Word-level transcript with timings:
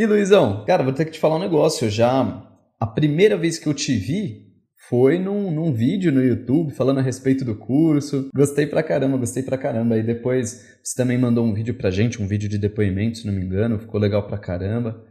E 0.00 0.06
Luizão, 0.06 0.64
cara, 0.64 0.82
vou 0.82 0.94
ter 0.94 1.04
que 1.04 1.10
te 1.10 1.18
falar 1.18 1.36
um 1.36 1.40
negócio. 1.40 1.84
Eu 1.84 1.90
já. 1.90 2.42
A 2.80 2.86
primeira 2.86 3.36
vez 3.36 3.58
que 3.58 3.66
eu 3.66 3.74
te 3.74 3.94
vi 3.94 4.46
foi 4.88 5.18
num, 5.18 5.50
num 5.50 5.74
vídeo 5.74 6.10
no 6.10 6.24
YouTube 6.24 6.72
falando 6.72 7.00
a 7.00 7.02
respeito 7.02 7.44
do 7.44 7.54
curso. 7.54 8.30
Gostei 8.34 8.64
pra 8.64 8.82
caramba, 8.82 9.18
gostei 9.18 9.42
pra 9.42 9.58
caramba. 9.58 9.98
E 9.98 10.02
depois 10.02 10.78
você 10.82 10.96
também 10.96 11.18
mandou 11.18 11.44
um 11.44 11.52
vídeo 11.52 11.74
pra 11.74 11.90
gente, 11.90 12.22
um 12.22 12.26
vídeo 12.26 12.48
de 12.48 12.56
depoimento, 12.56 13.18
se 13.18 13.26
não 13.26 13.34
me 13.34 13.44
engano. 13.44 13.78
Ficou 13.78 14.00
legal 14.00 14.26
pra 14.26 14.38
caramba. 14.38 15.04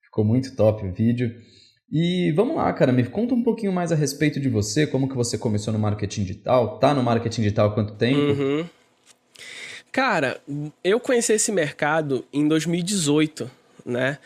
Ficou 0.00 0.24
muito 0.24 0.54
top 0.54 0.86
o 0.86 0.92
vídeo. 0.92 1.34
E 1.90 2.30
vamos 2.30 2.54
lá, 2.54 2.72
cara, 2.72 2.92
me 2.92 3.02
conta 3.04 3.34
um 3.34 3.42
pouquinho 3.42 3.72
mais 3.72 3.90
a 3.90 3.96
respeito 3.96 4.38
de 4.38 4.48
você, 4.48 4.86
como 4.86 5.08
que 5.08 5.16
você 5.16 5.36
começou 5.36 5.72
no 5.72 5.78
marketing 5.80 6.22
digital, 6.22 6.78
tá 6.78 6.94
no 6.94 7.02
marketing 7.02 7.42
digital 7.42 7.70
há 7.70 7.74
quanto 7.74 7.94
tempo? 7.94 8.20
Uhum. 8.20 8.64
Cara, 9.90 10.40
eu 10.84 11.00
conheci 11.00 11.32
esse 11.32 11.50
mercado 11.50 12.24
em 12.32 12.46
2018, 12.46 13.50
né? 13.86 14.18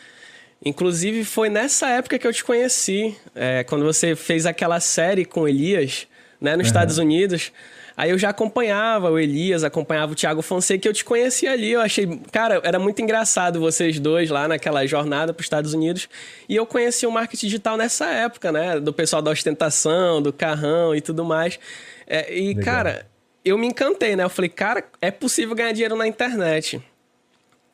Inclusive 0.63 1.23
foi 1.23 1.49
nessa 1.49 1.89
época 1.89 2.19
que 2.19 2.27
eu 2.27 2.33
te 2.33 2.43
conheci, 2.43 3.15
é, 3.33 3.63
quando 3.63 3.83
você 3.85 4.15
fez 4.15 4.45
aquela 4.45 4.79
série 4.79 5.25
com 5.25 5.47
Elias, 5.47 6.07
né, 6.39 6.51
nos 6.51 6.65
uhum. 6.65 6.67
Estados 6.67 6.97
Unidos. 6.97 7.51
Aí 7.97 8.09
eu 8.09 8.17
já 8.17 8.29
acompanhava 8.29 9.11
o 9.11 9.19
Elias, 9.19 9.63
acompanhava 9.63 10.13
o 10.13 10.15
Thiago 10.15 10.41
Fonseca, 10.41 10.81
que 10.81 10.87
eu 10.87 10.93
te 10.93 11.03
conhecia 11.03 11.51
ali. 11.51 11.71
Eu 11.71 11.81
achei, 11.81 12.07
cara, 12.31 12.61
era 12.63 12.79
muito 12.79 13.01
engraçado 13.01 13.59
vocês 13.59 13.99
dois 13.99 14.29
lá 14.29 14.47
naquela 14.47 14.85
jornada 14.85 15.33
para 15.33 15.41
os 15.41 15.45
Estados 15.45 15.73
Unidos. 15.73 16.07
E 16.47 16.55
eu 16.55 16.65
conheci 16.65 17.05
o 17.05 17.11
marketing 17.11 17.47
digital 17.47 17.77
nessa 17.77 18.05
época, 18.09 18.51
né? 18.51 18.79
Do 18.79 18.93
pessoal 18.93 19.21
da 19.21 19.29
ostentação, 19.29 20.21
do 20.21 20.31
carrão 20.31 20.95
e 20.95 21.01
tudo 21.01 21.25
mais. 21.25 21.59
É, 22.07 22.33
e, 22.35 22.49
Legal. 22.49 22.63
cara, 22.63 23.05
eu 23.43 23.57
me 23.57 23.67
encantei, 23.67 24.15
né? 24.15 24.23
Eu 24.23 24.29
falei, 24.29 24.49
cara, 24.49 24.83
é 25.01 25.11
possível 25.11 25.55
ganhar 25.55 25.71
dinheiro 25.71 25.95
na 25.95 26.07
internet. 26.07 26.81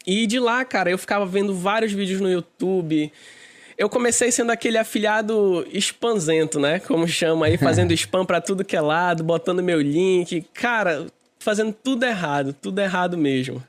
E 0.07 0.25
de 0.25 0.39
lá, 0.39 0.63
cara, 0.63 0.89
eu 0.89 0.97
ficava 0.97 1.25
vendo 1.25 1.53
vários 1.53 1.91
vídeos 1.91 2.21
no 2.21 2.31
YouTube. 2.31 3.11
Eu 3.77 3.89
comecei 3.89 4.31
sendo 4.31 4.51
aquele 4.51 4.77
afiliado 4.77 5.67
spamzento, 5.73 6.61
né? 6.61 6.79
Como 6.79 7.05
chama 7.05 7.47
aí, 7.47 7.57
fazendo 7.57 7.91
spam 7.93 8.25
para 8.25 8.39
tudo 8.39 8.63
que 8.63 8.77
é 8.77 8.79
lado, 8.79 9.21
botando 9.21 9.61
meu 9.61 9.81
link. 9.81 10.47
Cara, 10.53 11.07
fazendo 11.39 11.73
tudo 11.73 12.05
errado, 12.05 12.53
tudo 12.53 12.79
errado 12.79 13.17
mesmo. 13.17 13.61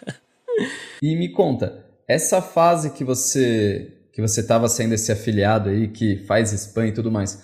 e 1.02 1.14
me 1.16 1.28
conta, 1.28 1.84
essa 2.08 2.40
fase 2.40 2.90
que 2.90 3.04
você 3.04 3.92
que 4.12 4.20
você 4.20 4.40
estava 4.40 4.68
sendo 4.68 4.92
esse 4.92 5.10
afiliado 5.10 5.70
aí 5.70 5.88
que 5.88 6.18
faz 6.26 6.52
spam 6.52 6.88
e 6.88 6.92
tudo 6.92 7.10
mais, 7.10 7.42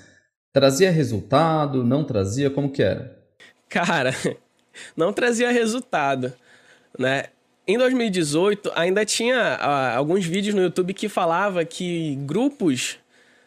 trazia 0.53 0.91
resultado, 0.91 1.83
não 1.83 2.05
trazia, 2.05 2.51
como 2.51 2.71
que 2.71 2.83
era? 2.83 3.19
Cara, 3.71 4.15
não 4.97 5.13
trazia 5.13 5.51
resultado, 5.51 6.33
né? 6.99 7.25
Em 7.71 7.77
2018, 7.77 8.73
ainda 8.75 9.05
tinha 9.05 9.59
uh, 9.61 9.99
alguns 9.99 10.25
vídeos 10.25 10.55
no 10.55 10.63
YouTube 10.63 10.95
que 10.95 11.07
falava 11.07 11.67
que 11.67 12.17
grupos 12.23 12.97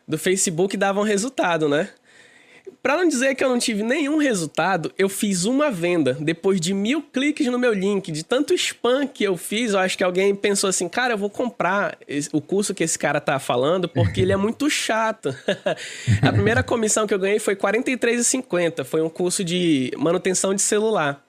do 0.08 0.16
Facebook 0.16 0.78
davam 0.78 1.04
resultado, 1.04 1.68
né? 1.68 1.90
Para 2.84 2.98
não 2.98 3.08
dizer 3.08 3.34
que 3.34 3.44
eu 3.44 3.50
não 3.50 3.58
tive 3.58 3.82
nenhum 3.82 4.18
resultado, 4.18 4.92
eu 4.96 5.10
fiz 5.10 5.46
uma 5.46 5.72
venda 5.72 6.16
depois 6.20 6.62
de 6.62 6.72
mil 6.72 7.02
cliques 7.02 7.48
no 7.48 7.58
meu 7.58 7.74
link, 7.74 8.12
de 8.12 8.24
tanto 8.24 8.54
spam 8.54 9.08
que 9.08 9.24
eu 9.24 9.36
fiz. 9.36 9.74
Eu 9.74 9.80
acho 9.80 9.98
que 9.98 10.04
alguém 10.04 10.36
pensou 10.36 10.70
assim, 10.70 10.88
cara, 10.88 11.16
eu 11.16 11.18
vou 11.18 11.30
comprar 11.30 11.98
o 12.32 12.40
curso 12.40 12.76
que 12.76 12.84
esse 12.84 13.00
cara 13.00 13.20
tá 13.20 13.40
falando 13.40 13.90
porque 13.90 14.22
ele 14.22 14.32
é 14.32 14.38
muito 14.38 14.70
chato. 14.70 15.36
A 16.22 16.32
primeira 16.32 16.62
comissão 16.62 17.08
que 17.08 17.14
eu 17.14 17.20
ganhei 17.20 17.40
foi 17.40 17.56
R$ 17.56 17.60
43,50. 17.60 18.84
Foi 18.84 19.02
um 19.02 19.10
curso 19.10 19.44
de 19.44 19.92
manutenção 19.98 20.54
de 20.54 20.62
celular. 20.62 21.24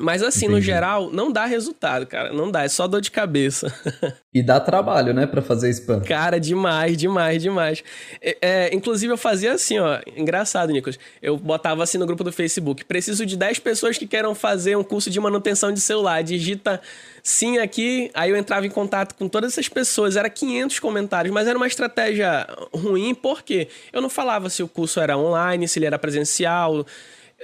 Mas 0.00 0.22
assim, 0.22 0.46
Entendi. 0.46 0.54
no 0.54 0.60
geral, 0.60 1.10
não 1.10 1.30
dá 1.30 1.44
resultado, 1.44 2.06
cara. 2.06 2.32
Não 2.32 2.50
dá, 2.50 2.64
é 2.64 2.68
só 2.68 2.86
dor 2.88 3.00
de 3.00 3.10
cabeça. 3.10 3.72
e 4.34 4.42
dá 4.42 4.58
trabalho, 4.58 5.14
né, 5.14 5.26
para 5.26 5.40
fazer 5.40 5.70
spam. 5.70 6.00
Cara, 6.00 6.40
demais, 6.40 6.96
demais, 6.96 7.40
demais. 7.40 7.84
É, 8.20 8.36
é, 8.40 8.74
inclusive, 8.74 9.12
eu 9.12 9.16
fazia 9.16 9.52
assim, 9.52 9.78
ó. 9.78 10.00
Engraçado, 10.16 10.72
Nicolas. 10.72 10.98
Eu 11.22 11.36
botava 11.36 11.82
assim 11.82 11.96
no 11.96 12.06
grupo 12.06 12.24
do 12.24 12.32
Facebook: 12.32 12.84
preciso 12.84 13.24
de 13.24 13.36
10 13.36 13.60
pessoas 13.60 13.96
que 13.96 14.06
queiram 14.06 14.34
fazer 14.34 14.76
um 14.76 14.82
curso 14.82 15.10
de 15.10 15.20
manutenção 15.20 15.72
de 15.72 15.80
celular. 15.80 16.22
Digita 16.24 16.80
sim 17.22 17.58
aqui. 17.58 18.10
Aí 18.14 18.30
eu 18.30 18.36
entrava 18.36 18.66
em 18.66 18.70
contato 18.70 19.14
com 19.14 19.28
todas 19.28 19.52
essas 19.52 19.68
pessoas. 19.68 20.16
Era 20.16 20.28
500 20.28 20.80
comentários, 20.80 21.32
mas 21.32 21.46
era 21.46 21.56
uma 21.56 21.68
estratégia 21.68 22.46
ruim, 22.72 23.14
porque 23.14 23.68
eu 23.92 24.02
não 24.02 24.10
falava 24.10 24.50
se 24.50 24.62
o 24.62 24.68
curso 24.68 24.98
era 24.98 25.16
online, 25.16 25.68
se 25.68 25.78
ele 25.78 25.86
era 25.86 25.98
presencial 25.98 26.84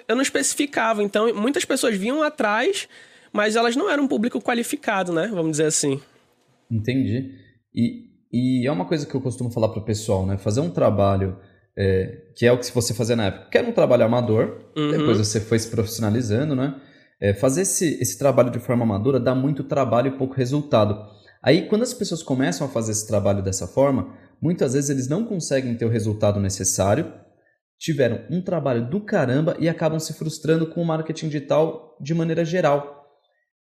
eu 0.08 0.14
não 0.14 0.22
especificava. 0.22 1.02
Então, 1.02 1.34
muitas 1.34 1.64
pessoas 1.64 1.96
vinham 1.96 2.22
atrás, 2.22 2.88
mas 3.32 3.56
elas 3.56 3.76
não 3.76 3.90
eram 3.90 4.04
um 4.04 4.08
público 4.08 4.40
qualificado, 4.40 5.12
né? 5.12 5.28
Vamos 5.32 5.52
dizer 5.52 5.66
assim. 5.66 6.00
Entendi. 6.70 7.34
E, 7.74 8.10
e 8.32 8.66
é 8.66 8.72
uma 8.72 8.84
coisa 8.84 9.06
que 9.06 9.14
eu 9.14 9.20
costumo 9.20 9.50
falar 9.50 9.68
para 9.68 9.80
o 9.80 9.84
pessoal, 9.84 10.26
né? 10.26 10.36
Fazer 10.38 10.60
um 10.60 10.70
trabalho 10.70 11.36
é, 11.76 12.24
que 12.34 12.46
é 12.46 12.52
o 12.52 12.58
que 12.58 12.70
você 12.72 12.92
fazia 12.92 13.16
na 13.16 13.26
época, 13.26 13.48
que 13.50 13.58
era 13.58 13.66
um 13.66 13.72
trabalho 13.72 14.04
amador, 14.04 14.58
uhum. 14.76 14.90
depois 14.90 15.18
você 15.18 15.40
foi 15.40 15.58
se 15.58 15.68
profissionalizando, 15.68 16.54
né? 16.54 16.74
É, 17.20 17.34
fazer 17.34 17.62
esse, 17.62 17.98
esse 18.00 18.18
trabalho 18.18 18.50
de 18.50 18.58
forma 18.58 18.84
amadora 18.84 19.20
dá 19.20 19.34
muito 19.34 19.64
trabalho 19.64 20.08
e 20.08 20.18
pouco 20.18 20.34
resultado. 20.34 20.98
Aí, 21.42 21.68
quando 21.68 21.82
as 21.82 21.94
pessoas 21.94 22.22
começam 22.22 22.66
a 22.66 22.70
fazer 22.70 22.92
esse 22.92 23.06
trabalho 23.06 23.42
dessa 23.42 23.66
forma, 23.66 24.14
muitas 24.40 24.74
vezes 24.74 24.90
eles 24.90 25.08
não 25.08 25.24
conseguem 25.24 25.74
ter 25.74 25.84
o 25.84 25.88
resultado 25.88 26.40
necessário 26.40 27.12
tiveram 27.80 28.20
um 28.30 28.42
trabalho 28.42 28.88
do 28.88 29.00
caramba 29.00 29.56
e 29.58 29.66
acabam 29.66 29.98
se 29.98 30.12
frustrando 30.12 30.66
com 30.66 30.82
o 30.82 30.84
marketing 30.84 31.28
digital 31.28 31.96
de 31.98 32.14
maneira 32.14 32.44
geral. 32.44 33.00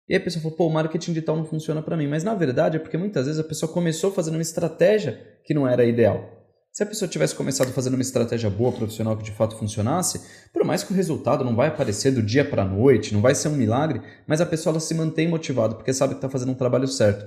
E 0.06 0.14
a 0.14 0.20
pessoa 0.20 0.42
falou, 0.42 0.56
pô, 0.58 0.66
o 0.66 0.70
marketing 0.70 1.12
digital 1.14 1.36
não 1.36 1.44
funciona 1.46 1.80
para 1.80 1.96
mim. 1.96 2.06
Mas 2.06 2.22
na 2.22 2.34
verdade 2.34 2.76
é 2.76 2.80
porque 2.80 2.98
muitas 2.98 3.24
vezes 3.24 3.40
a 3.40 3.44
pessoa 3.44 3.72
começou 3.72 4.12
fazendo 4.12 4.34
uma 4.34 4.42
estratégia 4.42 5.18
que 5.44 5.54
não 5.54 5.66
era 5.66 5.86
ideal. 5.86 6.38
Se 6.70 6.82
a 6.82 6.86
pessoa 6.86 7.08
tivesse 7.08 7.34
começado 7.34 7.72
fazendo 7.72 7.94
uma 7.94 8.02
estratégia 8.02 8.50
boa, 8.50 8.70
profissional, 8.70 9.16
que 9.16 9.24
de 9.24 9.32
fato 9.32 9.56
funcionasse, 9.56 10.20
por 10.52 10.64
mais 10.64 10.84
que 10.84 10.92
o 10.92 10.96
resultado 10.96 11.42
não 11.42 11.56
vai 11.56 11.68
aparecer 11.68 12.12
do 12.12 12.22
dia 12.22 12.44
para 12.44 12.62
a 12.62 12.68
noite, 12.68 13.14
não 13.14 13.20
vai 13.20 13.34
ser 13.34 13.48
um 13.48 13.56
milagre, 13.56 14.02
mas 14.26 14.40
a 14.40 14.46
pessoa 14.46 14.78
se 14.78 14.94
mantém 14.94 15.26
motivada 15.28 15.74
porque 15.74 15.92
sabe 15.92 16.14
que 16.14 16.18
está 16.18 16.28
fazendo 16.28 16.52
um 16.52 16.54
trabalho 16.54 16.86
certo. 16.86 17.26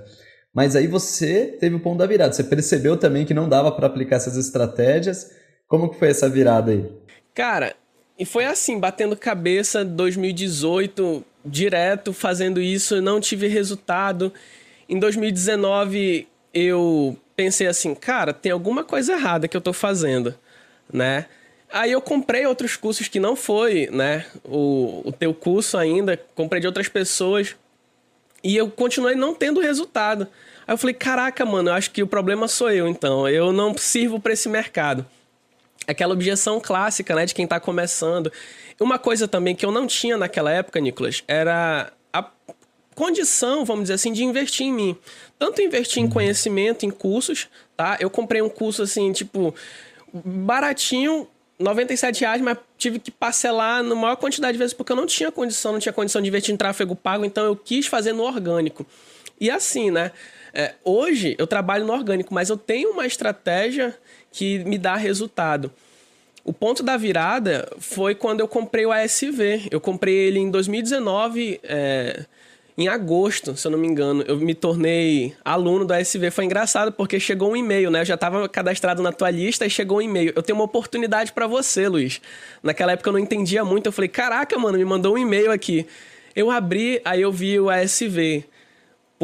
Mas 0.54 0.76
aí 0.76 0.86
você 0.86 1.56
teve 1.58 1.74
o 1.74 1.80
ponto 1.80 1.98
da 1.98 2.06
virada, 2.06 2.32
você 2.32 2.44
percebeu 2.44 2.96
também 2.96 3.26
que 3.26 3.34
não 3.34 3.48
dava 3.48 3.72
para 3.72 3.88
aplicar 3.88 4.16
essas 4.16 4.36
estratégias 4.36 5.30
como 5.68 5.88
que 5.88 5.98
foi 5.98 6.08
essa 6.08 6.28
virada 6.28 6.72
aí? 6.72 6.84
Cara, 7.34 7.74
e 8.18 8.24
foi 8.24 8.44
assim, 8.44 8.78
batendo 8.78 9.16
cabeça 9.16 9.84
2018, 9.84 11.24
direto 11.44 12.12
fazendo 12.12 12.60
isso, 12.60 13.02
não 13.02 13.20
tive 13.20 13.48
resultado. 13.48 14.32
Em 14.88 14.98
2019 14.98 16.28
eu 16.52 17.16
pensei 17.34 17.66
assim, 17.66 17.94
cara, 17.94 18.32
tem 18.32 18.52
alguma 18.52 18.84
coisa 18.84 19.14
errada 19.14 19.48
que 19.48 19.56
eu 19.56 19.60
tô 19.60 19.72
fazendo, 19.72 20.34
né? 20.92 21.26
Aí 21.72 21.90
eu 21.90 22.00
comprei 22.00 22.46
outros 22.46 22.76
cursos 22.76 23.08
que 23.08 23.18
não 23.18 23.34
foi, 23.34 23.88
né, 23.90 24.26
o, 24.44 25.02
o 25.04 25.10
teu 25.10 25.34
curso 25.34 25.76
ainda, 25.76 26.16
comprei 26.36 26.60
de 26.60 26.68
outras 26.68 26.88
pessoas 26.88 27.56
e 28.44 28.56
eu 28.56 28.70
continuei 28.70 29.16
não 29.16 29.34
tendo 29.34 29.60
resultado. 29.60 30.28
Aí 30.64 30.72
eu 30.72 30.78
falei, 30.78 30.94
caraca, 30.94 31.44
mano, 31.44 31.70
eu 31.70 31.74
acho 31.74 31.90
que 31.90 32.00
o 32.00 32.06
problema 32.06 32.46
sou 32.46 32.70
eu 32.70 32.86
então, 32.86 33.28
eu 33.28 33.52
não 33.52 33.76
sirvo 33.76 34.20
para 34.20 34.32
esse 34.32 34.48
mercado 34.48 35.04
aquela 35.86 36.12
objeção 36.12 36.60
clássica, 36.60 37.14
né, 37.14 37.26
de 37.26 37.34
quem 37.34 37.44
está 37.44 37.60
começando. 37.60 38.32
Uma 38.80 38.98
coisa 38.98 39.28
também 39.28 39.54
que 39.54 39.64
eu 39.64 39.70
não 39.70 39.86
tinha 39.86 40.16
naquela 40.16 40.50
época, 40.50 40.80
Nicolas, 40.80 41.22
era 41.28 41.92
a 42.12 42.28
condição, 42.94 43.64
vamos 43.64 43.84
dizer 43.84 43.94
assim, 43.94 44.12
de 44.12 44.24
investir 44.24 44.66
em 44.66 44.72
mim. 44.72 44.96
Tanto 45.38 45.62
investir 45.62 46.02
em 46.02 46.06
uhum. 46.06 46.10
conhecimento, 46.10 46.84
em 46.84 46.90
cursos, 46.90 47.48
tá? 47.76 47.96
Eu 48.00 48.10
comprei 48.10 48.40
um 48.42 48.48
curso 48.48 48.82
assim, 48.82 49.12
tipo, 49.12 49.54
baratinho, 50.12 51.28
97 51.58 52.20
reais, 52.20 52.40
mas 52.40 52.58
tive 52.76 52.98
que 52.98 53.10
parcelar 53.10 53.82
na 53.82 53.94
maior 53.94 54.16
quantidade 54.16 54.52
de 54.52 54.58
vezes 54.58 54.74
porque 54.74 54.92
eu 54.92 54.96
não 54.96 55.06
tinha 55.06 55.30
condição, 55.30 55.72
não 55.72 55.78
tinha 55.78 55.92
condição 55.92 56.20
de 56.20 56.28
investir 56.28 56.52
em 56.52 56.56
tráfego 56.56 56.96
pago, 56.96 57.24
então 57.24 57.44
eu 57.44 57.56
quis 57.56 57.86
fazer 57.86 58.12
no 58.12 58.22
orgânico. 58.22 58.84
E 59.40 59.50
assim, 59.50 59.90
né? 59.90 60.12
É, 60.54 60.74
hoje 60.84 61.34
eu 61.36 61.48
trabalho 61.48 61.84
no 61.84 61.92
orgânico, 61.92 62.32
mas 62.32 62.48
eu 62.48 62.56
tenho 62.56 62.92
uma 62.92 63.04
estratégia 63.04 63.92
que 64.30 64.60
me 64.60 64.78
dá 64.78 64.94
resultado. 64.94 65.70
O 66.44 66.52
ponto 66.52 66.80
da 66.82 66.96
virada 66.96 67.68
foi 67.78 68.14
quando 68.14 68.38
eu 68.38 68.46
comprei 68.46 68.86
o 68.86 68.92
ASV. 68.92 69.66
Eu 69.68 69.80
comprei 69.80 70.14
ele 70.14 70.38
em 70.38 70.50
2019, 70.50 71.58
é, 71.64 72.24
em 72.78 72.86
agosto, 72.86 73.56
se 73.56 73.66
eu 73.66 73.70
não 73.72 73.78
me 73.78 73.88
engano. 73.88 74.22
Eu 74.28 74.36
me 74.36 74.54
tornei 74.54 75.34
aluno 75.44 75.84
do 75.84 75.92
ASV. 75.92 76.30
Foi 76.30 76.44
engraçado 76.44 76.92
porque 76.92 77.18
chegou 77.18 77.50
um 77.50 77.56
e-mail, 77.56 77.90
né? 77.90 78.02
Eu 78.02 78.04
já 78.04 78.14
estava 78.14 78.48
cadastrado 78.48 79.02
na 79.02 79.10
tua 79.10 79.30
lista 79.30 79.66
e 79.66 79.70
chegou 79.70 79.98
um 79.98 80.02
e-mail. 80.02 80.32
Eu 80.36 80.42
tenho 80.42 80.56
uma 80.56 80.64
oportunidade 80.64 81.32
para 81.32 81.48
você, 81.48 81.88
Luiz. 81.88 82.20
Naquela 82.62 82.92
época 82.92 83.08
eu 83.08 83.14
não 83.14 83.20
entendia 83.20 83.64
muito. 83.64 83.86
Eu 83.86 83.92
falei, 83.92 84.08
caraca, 84.08 84.56
mano, 84.56 84.78
me 84.78 84.84
mandou 84.84 85.14
um 85.14 85.18
e-mail 85.18 85.50
aqui. 85.50 85.84
Eu 86.36 86.50
abri, 86.50 87.00
aí 87.04 87.22
eu 87.22 87.32
vi 87.32 87.58
o 87.58 87.70
ASV 87.70 88.44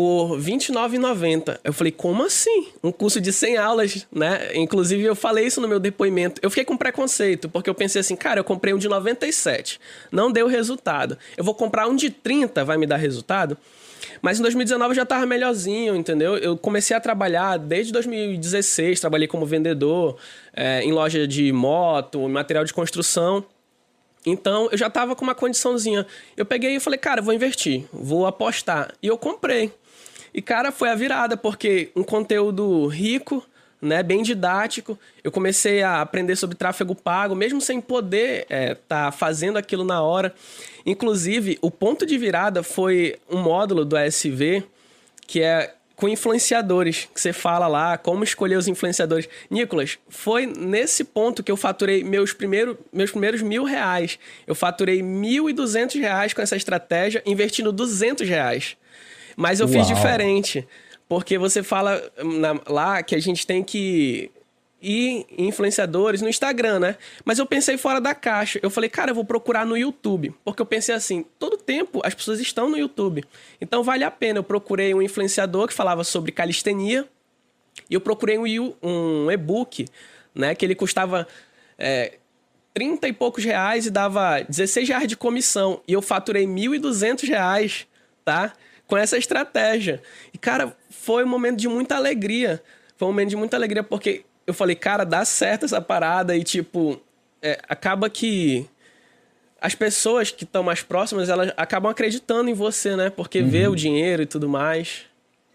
por 0.01 0.39
R$29,90. 0.39 1.59
Eu 1.63 1.75
falei, 1.75 1.93
como 1.93 2.25
assim? 2.25 2.69
Um 2.83 2.91
curso 2.91 3.21
de 3.21 3.31
100 3.31 3.59
aulas, 3.59 4.07
né? 4.11 4.49
Inclusive, 4.55 5.03
eu 5.03 5.15
falei 5.15 5.47
isso 5.47 5.61
no 5.61 5.69
meu 5.69 5.79
depoimento. 5.79 6.41
Eu 6.43 6.49
fiquei 6.49 6.65
com 6.65 6.75
preconceito, 6.75 7.51
porque 7.51 7.69
eu 7.69 7.75
pensei 7.75 8.01
assim, 8.01 8.17
cara, 8.17 8.41
eu 8.41 8.45
comprei 8.45 8.73
um 8.73 8.79
de 8.79 8.89
97, 8.89 9.79
não 10.11 10.33
deu 10.33 10.47
resultado. 10.47 11.19
Eu 11.37 11.45
vou 11.45 11.55
comprar 11.55 11.87
um 11.87 11.95
de 11.95 12.09
30, 12.09 12.65
vai 12.65 12.79
me 12.79 12.87
dar 12.87 12.97
resultado? 12.97 13.59
Mas 14.23 14.39
em 14.39 14.43
2019 14.43 14.93
eu 14.93 14.97
já 14.97 15.03
estava 15.03 15.27
melhorzinho, 15.27 15.95
entendeu? 15.95 16.35
Eu 16.39 16.57
comecei 16.57 16.97
a 16.97 17.01
trabalhar 17.01 17.59
desde 17.59 17.93
2016, 17.93 19.01
trabalhei 19.01 19.29
como 19.29 19.45
vendedor 19.45 20.17
é, 20.55 20.83
em 20.83 20.93
loja 20.93 21.29
de 21.29 21.53
moto, 21.53 22.27
material 22.27 22.65
de 22.65 22.73
construção. 22.73 23.45
Então 24.25 24.69
eu 24.71 24.79
já 24.79 24.89
estava 24.89 25.17
com 25.17 25.25
uma 25.25 25.35
condiçãozinha. 25.35 26.07
Eu 26.37 26.45
peguei 26.45 26.77
e 26.77 26.81
falei, 26.81 26.99
cara, 26.99 27.23
vou 27.23 27.33
investir, 27.35 27.85
vou 27.93 28.27
apostar. 28.27 28.93
E 29.03 29.07
eu 29.07 29.17
comprei. 29.17 29.73
E, 30.33 30.41
cara, 30.41 30.71
foi 30.71 30.89
a 30.89 30.95
virada, 30.95 31.37
porque 31.37 31.91
um 31.95 32.03
conteúdo 32.03 32.87
rico, 32.87 33.45
né, 33.81 34.03
bem 34.03 34.23
didático. 34.23 34.99
Eu 35.25 35.33
comecei 35.33 35.83
a 35.83 36.01
aprender 36.01 36.37
sobre 36.37 36.57
tráfego 36.57 36.95
pago, 36.95 37.35
mesmo 37.35 37.61
sem 37.61 37.81
poder 37.81 38.43
estar 38.43 38.55
é, 38.55 38.75
tá 38.75 39.13
fazendo 39.13 39.57
aquilo 39.57 39.85
na 39.85 40.03
hora. 40.03 40.35
Inclusive, 40.87 41.59
o 41.61 41.71
ponto 41.71 42.07
de 42.07 42.17
virada 42.17 42.63
foi 42.63 43.17
um 43.29 43.39
módulo 43.39 43.85
do 43.85 43.97
ASV, 43.97 44.63
que 45.27 45.43
é 45.43 45.75
com 46.01 46.09
influenciadores, 46.09 47.07
que 47.15 47.21
você 47.21 47.31
fala 47.31 47.69
lá, 47.69 47.99
como 47.99 48.25
escolher 48.25 48.57
os 48.57 48.67
influenciadores. 48.67 49.29
Nicolas, 49.51 49.99
foi 50.09 50.47
nesse 50.47 51.05
ponto 51.05 51.43
que 51.43 51.53
eu 51.53 51.59
faturei 51.59 52.03
meus, 52.03 52.33
primeiro, 52.33 52.79
meus 52.91 53.11
primeiros 53.11 53.43
mil 53.43 53.65
reais. 53.65 54.19
Eu 54.47 54.55
faturei 54.55 55.03
mil 55.03 55.51
e 55.51 55.53
duzentos 55.53 56.01
reais 56.01 56.33
com 56.33 56.41
essa 56.41 56.57
estratégia, 56.57 57.23
investindo 57.27 57.71
duzentos 57.71 58.27
reais. 58.27 58.79
Mas 59.37 59.61
eu 59.61 59.67
Uau. 59.67 59.75
fiz 59.75 59.87
diferente. 59.87 60.67
Porque 61.07 61.37
você 61.37 61.63
fala 61.63 62.03
na, 62.25 62.59
lá 62.67 63.03
que 63.03 63.15
a 63.15 63.21
gente 63.21 63.47
tem 63.47 63.63
que 63.63 64.31
ir 64.83 65.27
influenciadores 65.37 66.23
no 66.23 66.29
Instagram, 66.29 66.81
né? 66.81 66.97
Mas 67.25 67.39
eu 67.39 67.47
pensei 67.47 67.77
fora 67.77 68.01
da 68.01 68.15
caixa. 68.15 68.59
Eu 68.63 68.71
falei, 68.71 68.89
cara, 68.89 69.11
eu 69.11 69.15
vou 69.15 69.25
procurar 69.25 69.67
no 69.67 69.77
YouTube. 69.77 70.35
Porque 70.45 70.63
eu 70.63 70.67
pensei 70.67 70.95
assim, 70.95 71.25
todo 71.39 71.57
tempo 71.57 72.01
as 72.05 72.15
pessoas 72.15 72.41
estão 72.41 72.69
no 72.69 72.79
YouTube. 72.79 73.25
Então 73.61 73.83
vale 73.83 74.05
a 74.05 74.11
pena. 74.11 74.39
Eu 74.39 74.45
procurei 74.45 74.95
um 74.95 75.03
influenciador 75.03 75.69
que 75.69 75.75
falava 75.75 76.05
sobre 76.05 76.33
calistenia. 76.33 77.07
E 77.89 77.95
eu 77.95 78.01
procurei 78.01 78.39
um, 78.39 78.75
um 78.83 79.31
e-book, 79.31 79.87
né? 80.35 80.55
Que 80.55 80.65
ele 80.65 80.75
custava 80.75 81.27
é, 81.79 82.19
30 82.75 83.09
e 83.09 83.13
poucos 83.13 83.45
reais 83.45 83.87
e 83.87 83.91
dava 83.91 84.43
16 84.43 84.89
reais 84.89 85.09
de 85.09 85.17
comissão. 85.17 85.81
E 85.87 85.93
eu 85.93 86.03
faturei 86.03 86.47
1.200 86.47 87.29
reais, 87.29 87.87
tá? 88.25 88.53
com 88.91 88.99
essa 88.99 89.17
estratégia. 89.17 90.03
E, 90.35 90.37
cara, 90.37 90.77
foi 90.91 91.25
um 91.25 91.29
momento 91.29 91.59
de 91.59 91.69
muita 91.69 91.95
alegria. 91.95 92.61
Foi 92.97 93.07
um 93.07 93.13
momento 93.13 93.31
de 93.31 93.37
muita 93.37 93.57
alegria, 93.57 93.85
porque 93.85 94.25
eu 94.51 94.55
falei, 94.55 94.77
cara, 94.77 95.05
dá 95.05 95.25
certo 95.25 95.65
essa 95.65 95.81
parada 95.81 96.37
e, 96.37 96.45
tipo, 96.45 97.01
é, 97.43 97.59
acaba 97.69 98.11
que 98.11 98.67
as 99.61 99.75
pessoas 99.75 100.31
que 100.31 100.45
estão 100.45 100.63
mais 100.63 100.83
próximas, 100.83 101.29
elas 101.29 101.53
acabam 101.57 101.91
acreditando 101.91 102.49
em 102.49 102.55
você, 102.55 102.97
né? 102.97 103.11
Porque 103.11 103.41
uhum. 103.41 103.49
vê 103.49 103.69
o 103.69 103.75
dinheiro 103.75 104.23
e 104.23 104.27
tudo 104.27 104.49
mais. 104.49 105.03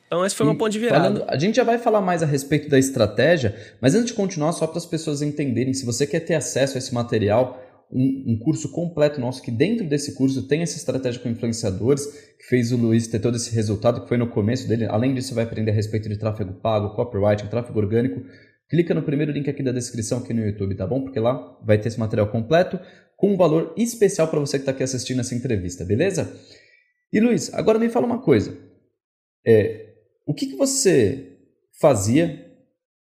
Então, 0.08 0.24
esse 0.24 0.36
foi 0.36 0.46
o 0.46 0.50
meu 0.50 0.58
ponto 0.58 0.72
de 0.72 0.80
virada. 0.80 1.04
Falando, 1.04 1.26
a 1.28 1.38
gente 1.38 1.56
já 1.56 1.64
vai 1.64 1.80
falar 1.80 2.00
mais 2.00 2.22
a 2.22 2.26
respeito 2.26 2.70
da 2.70 2.78
estratégia, 2.78 3.56
mas 3.82 3.96
antes 3.96 4.08
de 4.08 4.14
continuar, 4.14 4.52
só 4.54 4.68
para 4.68 4.78
as 4.78 4.86
pessoas 4.86 5.22
entenderem, 5.22 5.74
se 5.74 5.86
você 5.86 6.06
quer 6.06 6.20
ter 6.20 6.36
acesso 6.36 6.78
a 6.78 6.78
esse 6.78 6.94
material, 6.94 7.60
um, 7.92 8.34
um, 8.34 8.40
curso 8.40 8.70
completo 8.72 9.20
nosso, 9.20 9.42
que 9.42 9.52
dentro 9.52 9.86
desse 9.88 10.14
curso 10.16 10.44
tem 10.44 10.62
essa 10.62 10.78
estratégia 10.78 11.20
com 11.20 11.30
influenciadores, 11.30 12.06
que 12.38 12.46
fez 12.48 12.72
o 12.72 12.78
Luiz 12.78 13.08
ter 13.08 13.20
todo 13.20 13.36
esse 13.36 13.54
resultado, 13.54 14.02
que 14.02 14.08
foi 14.08 14.18
no 14.18 14.28
começo 14.28 14.68
dele. 14.68 14.86
Além 14.86 15.14
disso, 15.14 15.30
você 15.30 15.36
vai 15.36 15.44
aprender 15.44 15.72
a 15.72 15.74
respeito 15.74 16.08
de 16.08 16.18
tráfego 16.18 16.54
pago, 16.54 16.96
copywriting, 16.96 17.48
tráfego 17.48 17.80
orgânico. 17.80 18.22
Clica 18.70 18.94
no 18.94 19.04
primeiro 19.04 19.32
link 19.32 19.50
aqui 19.50 19.62
da 19.62 19.72
descrição 19.72 20.20
aqui 20.20 20.34
no 20.34 20.46
YouTube, 20.46 20.76
tá 20.76 20.88
bom? 20.88 21.02
Porque 21.02 21.20
lá 21.20 21.58
vai 21.64 21.78
ter 21.78 21.90
esse 21.90 22.00
material 22.00 22.28
completo 22.28 22.80
com 23.16 23.34
um 23.34 23.38
valor 23.38 23.74
especial 23.78 24.28
para 24.28 24.40
você 24.40 24.58
que 24.58 24.64
está 24.64 24.72
aqui 24.72 24.84
assistindo 24.84 25.22
essa 25.22 25.36
entrevista, 25.36 25.86
beleza? 25.86 26.36
E 27.14 27.20
Luiz, 27.20 27.54
agora 27.54 27.80
me 27.80 27.90
fala 27.90 28.06
uma 28.06 28.22
coisa. 28.22 28.58
É, 29.46 29.94
o 30.26 30.34
que, 30.34 30.48
que 30.48 30.56
você 30.56 31.38
fazia 31.80 32.44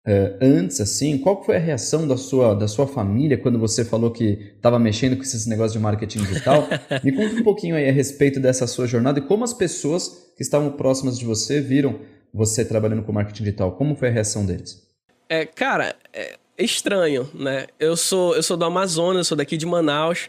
Uh, 0.01 0.33
antes, 0.41 0.81
assim, 0.81 1.19
qual 1.19 1.45
foi 1.45 1.57
a 1.57 1.59
reação 1.59 2.09
da 2.09 2.17
sua, 2.17 2.55
da 2.55 2.67
sua 2.67 2.87
família 2.87 3.37
quando 3.37 3.59
você 3.59 3.85
falou 3.85 4.11
que 4.11 4.55
estava 4.57 4.79
mexendo 4.79 5.15
com 5.15 5.23
esses 5.23 5.45
negócios 5.45 5.75
de 5.75 5.79
marketing 5.79 6.21
digital? 6.21 6.67
Me 7.05 7.13
conta 7.13 7.35
um 7.35 7.45
pouquinho 7.45 7.77
aí 7.77 7.87
a 7.87 7.93
respeito 7.93 8.41
dessa 8.41 8.67
sua 8.67 8.87
jornada 8.87 9.19
e 9.19 9.23
como 9.23 9.45
as 9.45 9.53
pessoas 9.53 10.33
que 10.35 10.43
estavam 10.43 10.73
próximas 10.73 11.19
de 11.19 11.27
você 11.27 11.61
viram 11.61 12.01
você 12.33 12.65
trabalhando 12.65 13.03
com 13.03 13.13
marketing 13.13 13.45
digital. 13.45 13.77
Como 13.77 13.95
foi 13.95 14.09
a 14.09 14.11
reação 14.11 14.47
deles? 14.47 14.90
É, 15.31 15.47
cara, 15.47 15.97
é 16.13 16.37
estranho, 16.59 17.31
né? 17.33 17.69
Eu 17.79 17.97
sou, 17.97 18.37
eu 18.37 18.43
sou 18.43 18.57
do 18.57 18.67
Amazonas, 18.67 19.27
sou 19.29 19.37
daqui 19.37 19.57
de 19.57 19.65
Manaus. 19.65 20.29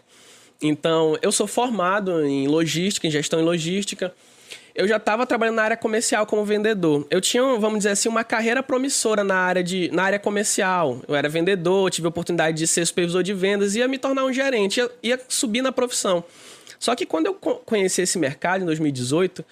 Então, 0.62 1.18
eu 1.22 1.32
sou 1.32 1.48
formado 1.48 2.24
em 2.24 2.48
logística, 2.48 3.06
em 3.06 3.12
gestão 3.12 3.42
em 3.42 3.44
logística 3.44 4.14
eu 4.74 4.88
já 4.88 4.98
estava 4.98 5.26
trabalhando 5.26 5.56
na 5.56 5.64
área 5.64 5.78
comercial 5.78 6.26
como 6.26 6.46
vendedor. 6.46 7.06
Eu 7.10 7.20
tinha, 7.20 7.44
vamos 7.58 7.80
dizer 7.80 7.90
assim, 7.90 8.10
uma 8.10 8.24
carreira 8.24 8.64
promissora 8.64 9.24
na 9.24 9.36
área, 9.36 9.64
de, 9.64 9.90
na 9.92 10.04
área 10.04 10.20
comercial. 10.20 11.02
Eu 11.08 11.16
era 11.16 11.28
vendedor, 11.28 11.90
tive 11.92 12.08
a 12.08 12.10
oportunidade 12.10 12.58
de 12.58 12.68
ser 12.68 12.86
supervisor 12.86 13.22
de 13.24 13.34
vendas, 13.34 13.76
ia 13.76 13.88
me 13.88 13.98
tornar 13.98 14.24
um 14.24 14.32
gerente, 14.34 14.80
ia, 14.80 14.92
ia 15.04 15.20
subir 15.28 15.62
na 15.62 15.72
profissão. 15.72 16.24
Só 16.80 16.96
que 16.96 17.06
quando 17.06 17.28
eu 17.28 17.34
conheci 17.34 18.02
esse 18.02 18.18
mercado, 18.18 18.62
em 18.62 18.66
2018, 18.66 19.46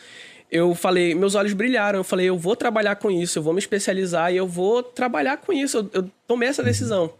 eu 0.51 0.73
falei, 0.73 1.13
meus 1.13 1.35
olhos 1.35 1.53
brilharam. 1.53 1.99
Eu 1.99 2.03
falei, 2.03 2.27
eu 2.27 2.37
vou 2.37 2.55
trabalhar 2.55 2.95
com 2.95 3.11
isso, 3.11 3.39
eu 3.39 3.43
vou 3.43 3.53
me 3.53 3.59
especializar 3.59 4.33
e 4.33 4.37
eu 4.37 4.47
vou 4.47 4.81
trabalhar 4.81 5.37
com 5.37 5.53
isso. 5.53 5.77
Eu, 5.77 5.89
eu 5.93 6.11
tomei 6.27 6.49
essa 6.49 6.63
decisão. 6.63 7.13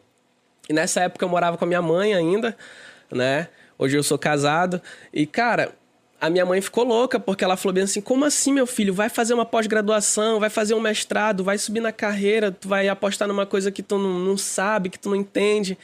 E 0.68 0.74
nessa 0.74 1.02
época 1.02 1.26
eu 1.26 1.30
morava 1.30 1.58
com 1.58 1.66
a 1.66 1.68
minha 1.68 1.82
mãe 1.82 2.14
ainda, 2.14 2.56
né? 3.12 3.48
Hoje 3.78 3.98
eu 3.98 4.04
sou 4.04 4.18
casado. 4.18 4.82
E, 5.14 5.26
cara, 5.26 5.74
a 6.20 6.30
minha 6.30 6.46
mãe 6.46 6.60
ficou 6.62 6.84
louca, 6.84 7.20
porque 7.20 7.44
ela 7.44 7.56
falou 7.56 7.74
bem 7.74 7.84
assim: 7.84 8.02
como 8.02 8.26
assim, 8.26 8.52
meu 8.52 8.68
filho? 8.68 8.94
Vai 8.94 9.10
fazer 9.10 9.34
uma 9.34 9.46
pós-graduação, 9.46 10.40
vai 10.40 10.50
fazer 10.50 10.74
um 10.74 10.80
mestrado, 10.80 11.44
vai 11.44 11.58
subir 11.58 11.80
na 11.80 11.92
carreira, 11.92 12.52
tu 12.52 12.68
vai 12.68 12.88
apostar 12.88 13.28
numa 13.28 13.46
coisa 13.46 13.72
que 13.72 13.82
tu 13.82 13.98
não, 13.98 14.20
não 14.20 14.38
sabe, 14.38 14.90
que 14.90 15.00
tu 15.00 15.10
não 15.10 15.16
entende. 15.16 15.78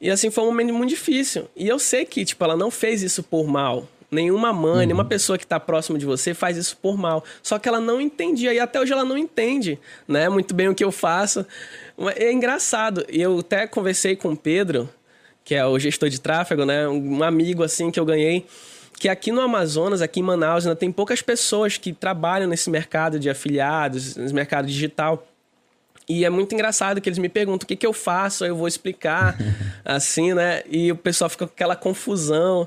E 0.00 0.10
assim 0.10 0.30
foi 0.30 0.44
um 0.44 0.48
momento 0.48 0.72
muito 0.72 0.90
difícil. 0.90 1.48
E 1.56 1.66
eu 1.66 1.78
sei 1.78 2.04
que, 2.04 2.24
tipo, 2.24 2.44
ela 2.44 2.56
não 2.56 2.70
fez 2.70 3.02
isso 3.02 3.22
por 3.22 3.46
mal. 3.46 3.88
Nenhuma 4.16 4.50
mãe, 4.52 4.80
uhum. 4.80 4.86
nenhuma 4.86 5.04
pessoa 5.04 5.36
que 5.36 5.44
está 5.44 5.60
próxima 5.60 5.98
de 5.98 6.06
você 6.06 6.32
faz 6.32 6.56
isso 6.56 6.76
por 6.78 6.96
mal. 6.96 7.22
Só 7.42 7.58
que 7.58 7.68
ela 7.68 7.80
não 7.80 8.00
entendia, 8.00 8.54
e 8.54 8.58
até 8.58 8.80
hoje 8.80 8.92
ela 8.92 9.04
não 9.04 9.18
entende, 9.18 9.78
né? 10.08 10.28
Muito 10.28 10.54
bem 10.54 10.68
o 10.68 10.74
que 10.74 10.82
eu 10.82 10.90
faço. 10.90 11.44
É 12.16 12.32
engraçado. 12.32 13.04
Eu 13.08 13.40
até 13.40 13.66
conversei 13.66 14.16
com 14.16 14.30
o 14.30 14.36
Pedro, 14.36 14.88
que 15.44 15.54
é 15.54 15.66
o 15.66 15.78
gestor 15.78 16.08
de 16.08 16.18
tráfego, 16.18 16.64
né? 16.64 16.88
Um 16.88 17.22
amigo 17.22 17.62
assim 17.62 17.90
que 17.90 18.00
eu 18.00 18.04
ganhei 18.04 18.46
que 18.98 19.10
aqui 19.10 19.30
no 19.30 19.42
Amazonas, 19.42 20.00
aqui 20.00 20.20
em 20.20 20.22
Manaus, 20.22 20.66
ainda 20.66 20.74
tem 20.74 20.90
poucas 20.90 21.20
pessoas 21.20 21.76
que 21.76 21.92
trabalham 21.92 22.48
nesse 22.48 22.70
mercado 22.70 23.18
de 23.18 23.28
afiliados, 23.28 24.16
nesse 24.16 24.32
mercado 24.32 24.66
digital. 24.66 25.26
E 26.08 26.24
é 26.24 26.30
muito 26.30 26.54
engraçado 26.54 27.00
que 27.00 27.08
eles 27.08 27.18
me 27.18 27.28
perguntam 27.28 27.64
o 27.64 27.68
que, 27.68 27.76
que 27.76 27.86
eu 27.86 27.92
faço, 27.92 28.44
aí 28.44 28.50
eu 28.50 28.56
vou 28.56 28.68
explicar, 28.68 29.36
assim, 29.84 30.32
né? 30.32 30.62
E 30.70 30.90
o 30.90 30.96
pessoal 30.96 31.28
fica 31.28 31.46
com 31.46 31.52
aquela 31.52 31.76
confusão. 31.76 32.66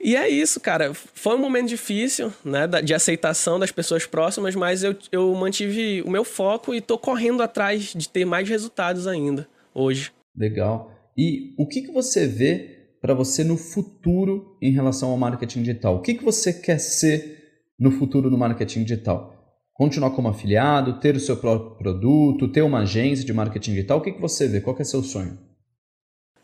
E 0.00 0.14
é 0.14 0.28
isso, 0.28 0.60
cara. 0.60 0.94
Foi 0.94 1.34
um 1.34 1.38
momento 1.38 1.68
difícil, 1.68 2.32
né, 2.44 2.66
de 2.66 2.94
aceitação 2.94 3.58
das 3.58 3.72
pessoas 3.72 4.06
próximas, 4.06 4.54
mas 4.54 4.84
eu, 4.84 4.96
eu 5.10 5.34
mantive 5.34 6.02
o 6.02 6.10
meu 6.10 6.24
foco 6.24 6.74
e 6.74 6.80
tô 6.80 6.96
correndo 6.96 7.42
atrás 7.42 7.92
de 7.94 8.08
ter 8.08 8.24
mais 8.24 8.48
resultados 8.48 9.06
ainda, 9.06 9.48
hoje. 9.74 10.12
Legal. 10.36 10.92
E 11.16 11.54
o 11.58 11.66
que, 11.66 11.82
que 11.82 11.92
você 11.92 12.26
vê 12.26 12.78
para 13.00 13.14
você 13.14 13.42
no 13.42 13.56
futuro 13.56 14.56
em 14.62 14.72
relação 14.72 15.10
ao 15.10 15.16
marketing 15.16 15.62
digital? 15.62 15.96
O 15.96 16.00
que, 16.00 16.14
que 16.14 16.24
você 16.24 16.52
quer 16.52 16.78
ser 16.78 17.38
no 17.78 17.90
futuro 17.90 18.30
no 18.30 18.38
marketing 18.38 18.84
digital? 18.84 19.34
Continuar 19.72 20.10
como 20.10 20.28
afiliado, 20.28 20.98
ter 21.00 21.16
o 21.16 21.20
seu 21.20 21.36
próprio 21.36 21.76
produto, 21.76 22.48
ter 22.48 22.62
uma 22.62 22.80
agência 22.80 23.24
de 23.24 23.32
marketing 23.32 23.72
digital? 23.72 23.98
O 23.98 24.00
que, 24.00 24.12
que 24.12 24.20
você 24.20 24.46
vê? 24.48 24.60
Qual 24.60 24.76
é 24.78 24.84
seu 24.84 25.02
sonho? 25.02 25.38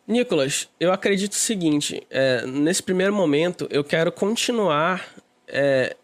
Nicolas, 0.07 0.69
eu 0.79 0.93
acredito 0.93 1.33
o 1.33 1.37
seguinte: 1.37 2.07
é, 2.11 2.45
nesse 2.47 2.83
primeiro 2.83 3.13
momento, 3.13 3.67
eu 3.71 3.83
quero 3.83 4.13
continuar 4.13 5.07
é, 5.49 5.97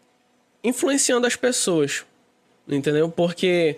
influenciando 0.63 1.27
as 1.27 1.35
pessoas, 1.35 2.03
entendeu? 2.67 3.09
Porque 3.09 3.77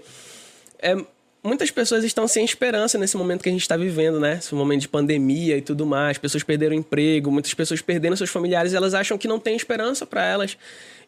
é, 0.79 0.95
muitas 1.43 1.69
pessoas 1.69 2.03
estão 2.05 2.27
sem 2.27 2.45
esperança 2.45 2.97
nesse 2.97 3.17
momento 3.17 3.43
que 3.43 3.49
a 3.49 3.51
gente 3.51 3.61
está 3.61 3.75
vivendo, 3.75 4.19
né? 4.19 4.37
Esse 4.39 4.55
momento 4.55 4.81
de 4.81 4.87
pandemia 4.87 5.57
e 5.57 5.61
tudo 5.61 5.85
mais. 5.85 6.17
Pessoas 6.17 6.41
perderam 6.41 6.73
emprego, 6.73 7.29
muitas 7.29 7.53
pessoas 7.53 7.81
perderam 7.81 8.15
seus 8.15 8.29
familiares 8.29 8.73
elas 8.73 8.93
acham 8.93 9.17
que 9.17 9.27
não 9.27 9.37
tem 9.37 9.55
esperança 9.55 10.05
para 10.05 10.23
elas. 10.25 10.57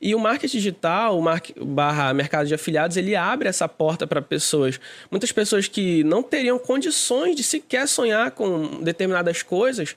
E 0.01 0.13
o 0.13 0.19
marketing 0.19 0.57
digital, 0.57 1.17
o 1.17 1.65
barra 1.65 2.13
mercado 2.13 2.47
de 2.47 2.53
afiliados, 2.53 2.97
ele 2.97 3.15
abre 3.15 3.47
essa 3.47 3.67
porta 3.67 4.05
para 4.05 4.21
pessoas. 4.21 4.79
Muitas 5.09 5.31
pessoas 5.31 5.69
que 5.69 6.03
não 6.03 6.21
teriam 6.21 6.59
condições 6.59 7.35
de 7.35 7.43
sequer 7.43 7.87
sonhar 7.87 8.31
com 8.31 8.83
determinadas 8.83 9.41
coisas 9.41 9.95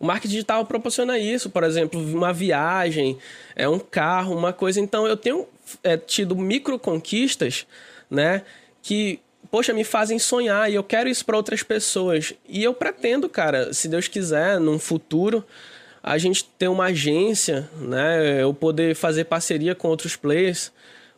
O 0.00 0.06
marketing 0.06 0.32
digital 0.32 0.64
proporciona 0.64 1.18
isso, 1.18 1.50
por 1.50 1.62
exemplo, 1.62 2.00
uma 2.00 2.32
viagem, 2.32 3.18
é 3.54 3.68
um 3.68 3.78
carro, 3.78 4.34
uma 4.36 4.52
coisa. 4.52 4.80
Então 4.80 5.06
eu 5.06 5.16
tenho 5.16 5.46
é, 5.84 5.96
tido 5.96 6.34
micro 6.34 6.78
conquistas, 6.78 7.66
né, 8.10 8.42
que 8.82 9.20
poxa, 9.50 9.72
me 9.72 9.84
fazem 9.84 10.18
sonhar 10.18 10.70
e 10.70 10.74
eu 10.74 10.84
quero 10.84 11.08
isso 11.08 11.24
para 11.24 11.36
outras 11.36 11.62
pessoas. 11.62 12.34
E 12.48 12.62
eu 12.62 12.74
pretendo, 12.74 13.28
cara, 13.28 13.72
se 13.72 13.88
Deus 13.88 14.08
quiser, 14.08 14.60
num 14.60 14.78
futuro, 14.78 15.44
a 16.02 16.18
gente 16.18 16.44
ter 16.44 16.68
uma 16.68 16.86
agência, 16.86 17.68
né, 17.80 18.42
eu 18.42 18.52
poder 18.52 18.94
fazer 18.94 19.24
parceria 19.24 19.74
com 19.74 19.88
outros 19.88 20.16
players 20.16 20.72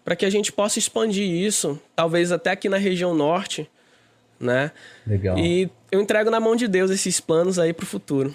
para 0.05 0.17
que 0.17 0.25
a 0.25 0.31
gente 0.31 0.51
possa 0.51 0.79
expandir 0.79 1.29
isso, 1.29 1.81
talvez 1.95 2.33
até 2.33 2.51
aqui 2.51 2.69
na 2.69 2.79
região 2.79 3.15
norte, 3.15 3.69
né? 4.39 4.73
Legal. 5.07 5.39
E 5.39 5.69
eu 5.93 6.01
entrego 6.01 6.31
na 6.31 6.41
mão 6.41 6.57
de 6.57 6.67
Deus 6.67 6.91
esses 6.91 7.21
planos 7.21 7.59
aí 7.59 7.73
para 7.73 7.85
o 7.85 7.87
futuro. 7.87 8.35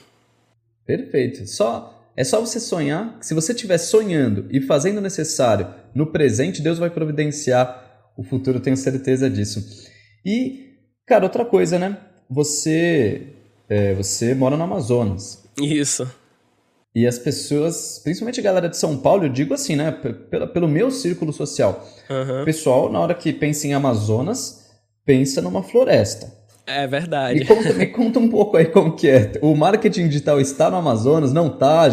Perfeito. 0.86 1.48
Só 1.48 1.92
é 2.16 2.24
só 2.24 2.40
você 2.40 2.60
sonhar. 2.60 3.18
Se 3.20 3.34
você 3.34 3.52
estiver 3.52 3.78
sonhando 3.80 4.46
e 4.50 4.62
fazendo 4.62 5.00
o 5.00 5.02
necessário 5.02 5.68
no 5.94 6.06
presente, 6.06 6.62
Deus 6.62 6.78
vai 6.78 6.90
providenciar 6.90 7.85
o 8.18 8.24
futuro, 8.24 8.60
tenho 8.60 8.78
certeza 8.78 9.30
disso. 9.30 9.64
E, 10.26 10.74
cara, 11.06 11.24
outra 11.24 11.46
coisa, 11.46 11.78
né? 11.78 11.98
Você, 12.30 13.28
é, 13.70 13.94
você 13.94 14.34
mora 14.34 14.58
no 14.58 14.64
Amazonas. 14.64 15.44
Isso. 15.58 16.10
E 16.96 17.06
as 17.06 17.20
pessoas, 17.20 18.00
principalmente 18.04 18.40
a 18.40 18.44
galera 18.44 18.70
de 18.70 18.78
São 18.78 18.98
Paulo, 18.98 19.26
eu 19.26 19.30
digo 19.30 19.54
assim, 19.54 19.76
né? 19.76 19.92
Pelo, 19.92 20.48
pelo 20.48 20.68
meu 20.68 20.90
círculo 20.90 21.34
social. 21.34 21.86
Uhum. 22.10 22.42
O 22.42 22.46
pessoal, 22.46 22.92
na 22.92 23.00
hora 23.00 23.14
que 23.14 23.34
pensa 23.34 23.68
em 23.68 23.74
Amazonas, 23.74 24.66
pensa 25.06 25.42
numa 25.42 25.62
floresta. 25.62 26.34
É 26.66 26.88
verdade. 26.88 27.40
Me 27.40 27.46
conta, 27.46 27.74
me 27.74 27.86
conta 27.88 28.20
um 28.20 28.30
pouco 28.30 28.58
aí 28.58 28.66
como 28.66 28.96
que 28.96 29.08
é. 29.08 29.34
O 29.42 29.54
marketing 29.56 30.08
digital 30.08 30.40
está 30.40 30.70
no 30.72 30.78
Amazonas? 30.78 31.32
Não 31.32 31.50
tá? 31.50 31.84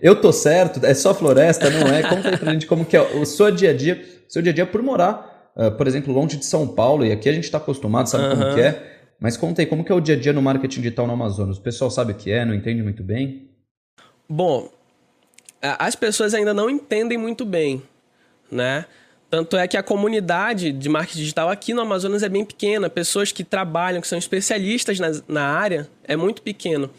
Eu 0.00 0.20
tô 0.20 0.32
certo? 0.32 0.84
É 0.84 0.94
só 0.94 1.12
floresta? 1.14 1.68
Não 1.68 1.88
é? 1.88 2.02
Conta 2.02 2.28
aí 2.28 2.36
pra 2.36 2.52
gente 2.52 2.66
como 2.66 2.84
que 2.84 2.96
é 2.96 3.00
o 3.00 3.24
seu 3.24 3.50
dia 3.50 3.70
a 3.70 3.72
dia, 3.72 4.00
seu 4.28 4.40
dia 4.40 4.52
a 4.52 4.54
dia 4.54 4.66
por 4.66 4.82
morar, 4.82 5.29
uh, 5.56 5.70
por 5.72 5.86
exemplo, 5.86 6.12
longe 6.12 6.36
de 6.36 6.44
São 6.44 6.66
Paulo, 6.66 7.04
e 7.04 7.12
aqui 7.12 7.28
a 7.28 7.32
gente 7.32 7.44
está 7.44 7.58
acostumado, 7.58 8.08
sabe 8.08 8.24
uhum. 8.24 8.30
como 8.30 8.54
que 8.54 8.60
é. 8.60 8.98
Mas 9.20 9.36
conta 9.36 9.60
aí, 9.60 9.66
como 9.66 9.84
que 9.84 9.92
é 9.92 9.94
o 9.94 10.00
dia 10.00 10.14
a 10.14 10.18
dia 10.18 10.32
no 10.32 10.40
marketing 10.40 10.80
digital 10.80 11.06
no 11.06 11.12
Amazonas? 11.12 11.58
O 11.58 11.60
pessoal 11.60 11.90
sabe 11.90 12.12
o 12.12 12.14
que 12.14 12.30
é, 12.30 12.44
não 12.44 12.54
entende 12.54 12.82
muito 12.82 13.02
bem? 13.02 13.50
Bom, 14.26 14.70
as 15.60 15.94
pessoas 15.94 16.32
ainda 16.32 16.54
não 16.54 16.70
entendem 16.70 17.18
muito 17.18 17.44
bem, 17.44 17.82
né? 18.50 18.86
Tanto 19.28 19.56
é 19.56 19.68
que 19.68 19.76
a 19.76 19.82
comunidade 19.82 20.72
de 20.72 20.88
marketing 20.88 21.18
digital 21.18 21.50
aqui 21.50 21.72
no 21.72 21.82
Amazonas 21.82 22.22
é 22.22 22.28
bem 22.28 22.44
pequena. 22.44 22.90
Pessoas 22.90 23.30
que 23.30 23.44
trabalham, 23.44 24.00
que 24.00 24.08
são 24.08 24.18
especialistas 24.18 24.98
na, 24.98 25.10
na 25.28 25.44
área, 25.44 25.88
é 26.02 26.16
muito 26.16 26.42
pequeno. 26.42 26.90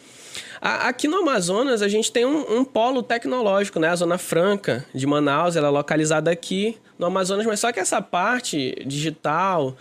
A, 0.61 0.87
aqui 0.87 1.09
no 1.09 1.17
Amazonas, 1.17 1.81
a 1.81 1.89
gente 1.89 2.09
tem 2.09 2.25
um, 2.25 2.59
um, 2.59 2.63
polo 2.63 3.03
tecnológico, 3.03 3.79
né? 3.79 3.89
A 3.89 3.95
Zona 3.95 4.17
Franca 4.17 4.85
de 4.93 5.05
Manaus, 5.05 5.57
ela 5.57 5.67
é 5.67 5.71
localizada 5.71 6.31
aqui 6.31 6.77
no 7.01 7.07
Amazonas, 7.07 7.47
mas 7.47 7.59
só 7.59 7.71
que 7.71 7.79
essa 7.79 7.99
parte 7.99 8.75
digital 8.85 9.75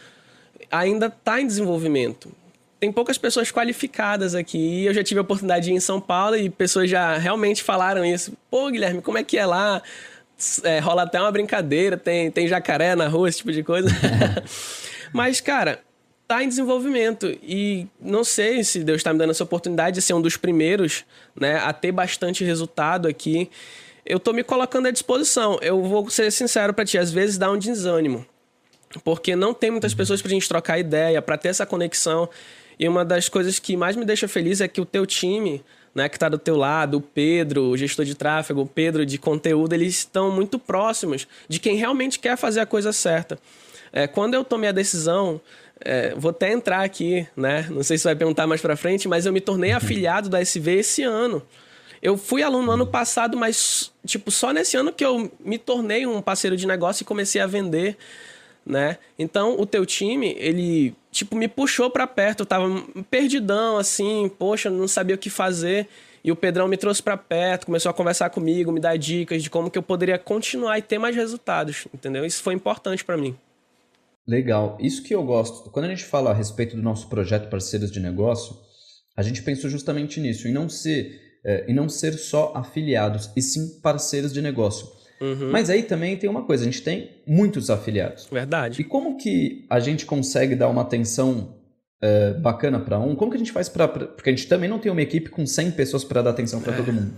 ainda 0.71 1.07
está 1.07 1.39
em 1.39 1.47
desenvolvimento. 1.47 2.33
Tem 2.81 2.91
poucas 2.91 3.19
pessoas 3.19 3.53
qualificadas 3.53 4.35
aqui. 4.35 4.57
E 4.57 4.87
eu 4.87 4.95
já 4.95 5.05
tive 5.05 5.19
a 5.19 5.23
oportunidade 5.23 5.67
de 5.67 5.71
ir 5.71 5.75
em 5.75 5.81
São 5.81 6.01
Paulo 6.01 6.35
e 6.35 6.49
pessoas 6.49 6.89
já 6.89 7.19
realmente 7.19 7.63
falaram 7.63 8.03
isso. 8.03 8.33
Pô, 8.51 8.71
Guilherme, 8.71 9.03
como 9.03 9.19
é 9.19 9.23
que 9.23 9.37
é 9.37 9.45
lá? 9.45 9.83
é, 10.65 10.79
rola 10.79 11.03
até 11.03 11.21
uma 11.21 11.31
brincadeira, 11.31 11.99
tem, 11.99 12.31
tem 12.31 12.49
jacaré 12.49 12.97
na 12.97 13.07
rua, 13.07 13.29
esse 13.29 13.39
tipo 13.39 13.53
de 13.53 13.63
coisa. 13.63 13.91
Mas, 15.13 15.41
cara, 15.41 15.81
tá 16.27 16.43
em 16.43 16.49
desenvolvimento 16.49 17.27
e 17.43 17.87
não 18.01 18.25
sei 18.25 18.65
se 18.65 18.83
Deus 18.83 18.99
está 19.01 19.13
me 19.13 19.19
dando 19.19 19.31
essa 19.31 19.45
oportunidade 19.45 19.97
de 19.97 20.03
ser 20.03 20.15
um 20.15 20.23
dos 20.23 20.39
primeiros, 20.39 21.05
né, 21.39 21.57
a 21.59 21.73
ter 21.73 21.93
bastante 21.93 22.45
resultado 22.45 23.07
aqui. 23.07 23.51
Eu 24.11 24.19
tô 24.19 24.33
me 24.33 24.43
colocando 24.43 24.89
à 24.89 24.91
disposição. 24.91 25.59
Eu 25.63 25.83
vou 25.83 26.11
ser 26.11 26.33
sincero 26.33 26.75
para 26.75 26.85
ti, 26.85 26.99
às 26.99 27.13
vezes 27.13 27.39
dá 27.39 27.51
um 27.51 27.57
desânimo, 27.57 28.27
porque 29.05 29.37
não 29.37 29.55
tem 29.55 29.71
muitas 29.71 29.95
pessoas 29.95 30.21
pra 30.21 30.31
gente 30.31 30.49
trocar 30.49 30.79
ideia, 30.79 31.23
para 31.23 31.39
ter 31.39 31.49
essa 31.49 31.65
conexão. 31.65 32.29
E 32.77 32.89
uma 32.89 33.05
das 33.05 33.29
coisas 33.29 33.61
que 33.61 33.77
mais 33.77 33.95
me 33.95 34.05
deixa 34.05 34.27
feliz 34.27 34.61
é 34.61 34.67
que 34.67 34.81
o 34.81 34.85
teu 34.85 35.07
time 35.07 35.63
né, 35.95 36.09
que 36.09 36.17
está 36.17 36.29
do 36.29 36.39
teu 36.39 36.57
lado, 36.57 36.97
o 36.99 37.01
Pedro, 37.01 37.65
o 37.65 37.77
gestor 37.77 38.05
de 38.05 38.15
tráfego, 38.17 38.63
o 38.63 38.67
Pedro 38.67 39.07
de 39.07 39.17
conteúdo, 39.17 39.75
eles 39.75 39.99
estão 39.99 40.31
muito 40.31 40.59
próximos 40.59 41.29
de 41.49 41.61
quem 41.61 41.77
realmente 41.77 42.19
quer 42.19 42.37
fazer 42.37 42.61
a 42.61 42.67
coisa 42.67 42.93
certa. 42.93 43.39
É, 43.93 44.07
quando 44.09 44.35
eu 44.35 44.43
tomei 44.45 44.71
a 44.71 44.73
decisão, 44.73 45.41
é, 45.81 46.15
vou 46.17 46.31
até 46.31 46.53
entrar 46.53 46.83
aqui, 46.83 47.27
né? 47.37 47.67
Não 47.71 47.83
sei 47.83 47.97
se 47.97 48.05
vai 48.05 48.17
perguntar 48.17 48.47
mais 48.47 48.61
para 48.61 48.77
frente, 48.77 49.09
mas 49.09 49.25
eu 49.25 49.33
me 49.33 49.41
tornei 49.41 49.73
afiliado 49.73 50.29
da 50.29 50.41
SV 50.41 50.79
esse 50.79 51.03
ano. 51.05 51.43
Eu 52.03 52.17
fui 52.17 52.43
aluno 52.43 52.73
ano 52.73 52.87
passado, 52.87 53.37
mas 53.37 53.93
tipo 54.07 54.31
só 54.31 54.53
nesse 54.53 54.77
ano 54.77 54.93
que 54.93 55.05
eu 55.05 55.31
me 55.39 55.59
tornei 55.59 56.07
um 56.07 56.23
parceiro 56.23 56.57
de 56.57 56.67
negócio 56.67 57.03
e 57.03 57.07
comecei 57.07 57.41
a 57.41 57.47
vender 57.47 57.97
né? 58.65 58.99
Então, 59.19 59.59
o 59.59 59.67
teu 59.67 59.85
time, 59.85 60.35
ele, 60.39 60.95
tipo, 61.11 61.37
me 61.37 61.49
puxou 61.49 61.91
para 61.91 62.07
perto, 62.07 62.41
eu 62.41 62.47
tava 62.47 62.67
perdidão, 63.11 63.79
assim, 63.79 64.31
poxa, 64.39 64.71
não 64.71 64.89
sabia 64.89 65.15
o 65.15 65.19
que 65.19 65.31
fazer. 65.31 65.89
E 66.23 66.31
o 66.31 66.37
Pedrão 66.37 66.69
me 66.69 66.77
trouxe 66.77 67.03
para 67.03 67.17
perto, 67.17 67.67
começou 67.67 67.91
a 67.91 67.95
conversar 67.95 68.29
comigo, 68.29 68.71
me 68.71 68.81
dar 68.81 68.97
dicas 68.97 69.43
de 69.43 69.49
como 69.49 69.71
que 69.71 69.79
eu 69.79 69.83
poderia 69.83 70.19
continuar 70.19 70.79
e 70.79 70.83
ter 70.83 70.99
mais 70.99 71.17
resultados, 71.17 71.89
entendeu? 71.95 72.27
Isso 72.27 72.43
foi 72.43 72.53
importante 72.53 73.03
para 73.03 73.17
mim. 73.17 73.35
Legal. 74.27 74.77
Isso 74.79 75.03
que 75.03 75.15
eu 75.15 75.25
gosto. 75.25 75.71
Quando 75.71 75.87
a 75.87 75.89
gente 75.89 76.05
fala 76.05 76.31
a 76.31 76.35
respeito 76.35 76.77
do 76.77 76.83
nosso 76.83 77.09
projeto 77.09 77.49
Parceiros 77.49 77.91
de 77.91 78.01
Negócio, 78.01 78.55
a 79.17 79.23
gente 79.23 79.43
pensou 79.43 79.71
justamente 79.71 80.21
nisso, 80.21 80.47
em 80.47 80.53
não 80.53 80.69
ser, 80.69 81.30
é, 81.45 81.71
em 81.71 81.75
não 81.75 81.89
ser 81.89 82.13
só 82.15 82.53
afiliados, 82.55 83.31
e 83.37 83.43
sim 83.43 83.81
parceiros 83.81 84.33
de 84.33 84.43
negócio. 84.43 84.89
Uhum. 85.21 85.51
Mas 85.51 85.69
aí 85.69 85.83
também 85.83 86.17
tem 86.17 86.31
uma 86.31 86.45
coisa, 86.45 86.63
a 86.63 86.67
gente 86.67 86.83
tem 86.83 87.11
muitos 87.27 87.69
afiliados. 87.69 88.27
Verdade. 88.31 88.81
E 88.81 88.85
como 88.85 89.17
que 89.17 89.67
a 89.69 89.79
gente 89.79 90.07
consegue 90.07 90.55
dar 90.55 90.69
uma 90.69 90.83
atenção 90.83 91.57
é, 92.01 92.33
bacana 92.35 92.81
para 92.81 92.99
um? 92.99 93.15
Como 93.15 93.31
que 93.31 93.37
a 93.37 93.39
gente 93.39 93.53
faz 93.53 93.69
para... 93.69 93.87
Porque 93.87 94.31
a 94.31 94.33
gente 94.33 94.49
também 94.49 94.69
não 94.69 94.79
tem 94.79 94.91
uma 94.91 95.03
equipe 95.03 95.29
com 95.29 95.45
100 95.45 95.73
pessoas 95.73 96.05
para 96.05 96.23
dar 96.23 96.31
atenção 96.31 96.61
para 96.61 96.73
é. 96.73 96.77
todo 96.77 96.93
mundo. 96.93 97.13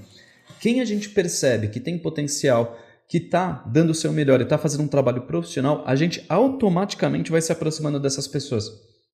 Quem 0.61 0.81
a 0.81 0.85
gente 0.85 1.09
percebe 1.11 1.69
que 1.69 1.79
tem 1.79 1.97
potencial, 1.97 2.77
que 3.09 3.19
está 3.19 3.65
dando 3.67 3.91
o 3.91 3.95
seu 3.95 4.13
melhor 4.13 4.41
e 4.41 4.45
está 4.45 4.59
fazendo 4.59 4.83
um 4.83 4.89
trabalho 4.89 5.23
profissional, 5.23 5.85
a 5.87 5.95
gente 5.95 6.25
automaticamente 6.29 7.31
vai 7.31 7.41
se 7.41 7.53
aproximando 7.53 8.01
dessas 8.01 8.27
pessoas. 8.27 8.71